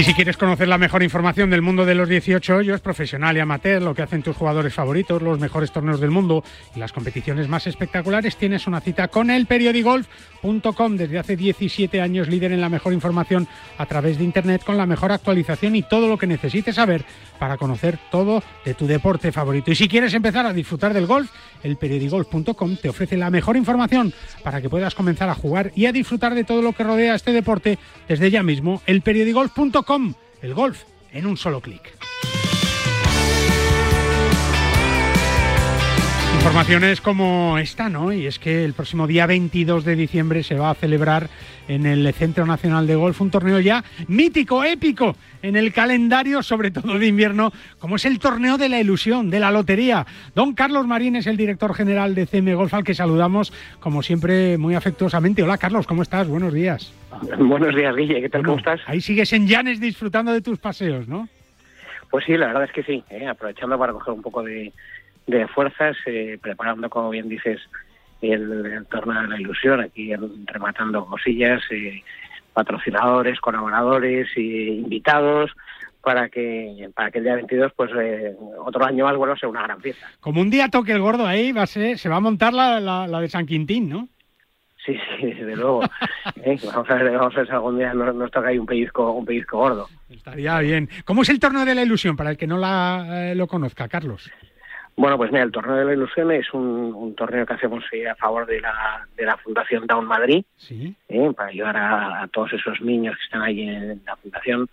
[0.00, 3.40] Y si quieres conocer la mejor información del mundo de los 18 hoyos, profesional y
[3.40, 6.42] amateur, lo que hacen tus jugadores favoritos, los mejores torneos del mundo
[6.74, 10.96] y las competiciones más espectaculares, tienes una cita con el periodigolf.com.
[10.96, 13.46] Desde hace 17 años líder en la mejor información
[13.76, 17.04] a través de Internet con la mejor actualización y todo lo que necesites saber
[17.38, 19.70] para conocer todo de tu deporte favorito.
[19.70, 21.30] Y si quieres empezar a disfrutar del golf,
[21.62, 25.92] el periodigolf.com te ofrece la mejor información para que puedas comenzar a jugar y a
[25.92, 28.82] disfrutar de todo lo que rodea este deporte desde ya mismo.
[28.86, 30.82] El periodigolf.com, el golf
[31.12, 31.99] en un solo clic.
[36.40, 38.14] Informaciones como esta, ¿no?
[38.14, 41.28] Y es que el próximo día 22 de diciembre se va a celebrar
[41.68, 46.70] en el Centro Nacional de Golf un torneo ya mítico, épico en el calendario, sobre
[46.70, 50.06] todo de invierno, como es el torneo de la ilusión, de la lotería.
[50.34, 54.56] Don Carlos Marín es el director general de CM Golf, al que saludamos, como siempre,
[54.56, 55.42] muy afectuosamente.
[55.42, 56.26] Hola, Carlos, ¿cómo estás?
[56.26, 56.90] Buenos días.
[57.38, 58.44] Buenos días, Guille, ¿qué tal?
[58.44, 58.80] ¿Cómo estás?
[58.86, 61.28] Ahí sigues en Llanes disfrutando de tus paseos, ¿no?
[62.10, 63.28] Pues sí, la verdad es que sí, ¿eh?
[63.28, 64.72] aprovechando para coger un poco de,
[65.30, 67.60] de fuerzas, eh, preparando, como bien dices,
[68.20, 70.12] el, torneo de la ilusión, aquí
[70.46, 72.02] rematando cosillas, eh,
[72.52, 75.50] patrocinadores, colaboradores e invitados
[76.02, 79.48] para que para que el día 22 pues eh, otro año más vuelva a ser
[79.48, 80.06] una gran fiesta.
[80.20, 82.80] Como un día toque el gordo ahí va a ser, se va a montar la,
[82.80, 84.08] la, de San Quintín, ¿no?
[84.84, 85.80] Sí, sí, desde luego.
[86.64, 89.26] vamos a ver, vamos a ver si algún día nos, toca ahí un pellizco, un
[89.26, 89.88] pellizco gordo.
[90.08, 90.88] Estaría bien.
[91.04, 94.30] ¿Cómo es el torneo de la ilusión para el que no la, lo conozca, Carlos?
[95.00, 98.14] Bueno, pues mira, el Torneo de la Ilusión es un, torneo que hacemos eh, a
[98.16, 100.44] favor de la, de la Fundación Down Madrid,
[101.08, 104.68] eh, para ayudar a, todos esos niños que están ahí en la Fundación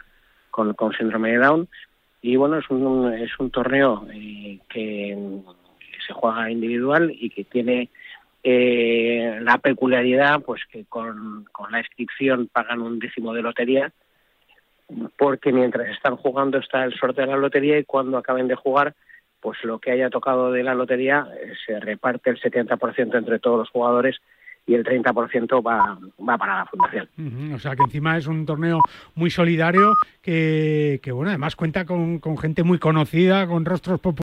[0.52, 1.70] con, síndrome de Down.
[2.22, 5.18] Y bueno, es un, es un torneo eh, que
[6.06, 7.90] se juega individual y que tiene
[8.44, 13.94] la peculiaridad pues que con, con la inscripción pagan un décimo de lotería
[15.18, 18.94] porque mientras están jugando está el sorteo de la lotería y cuando acaben de jugar
[19.40, 23.60] pues lo que haya tocado de la lotería eh, se reparte el 70% entre todos
[23.60, 24.18] los jugadores
[24.68, 27.08] y el 30% va, va para la fundación.
[27.56, 28.82] O sea que encima es un torneo
[29.16, 34.16] muy solidario que, que bueno, además cuenta con, con gente muy conocida, con rostros populares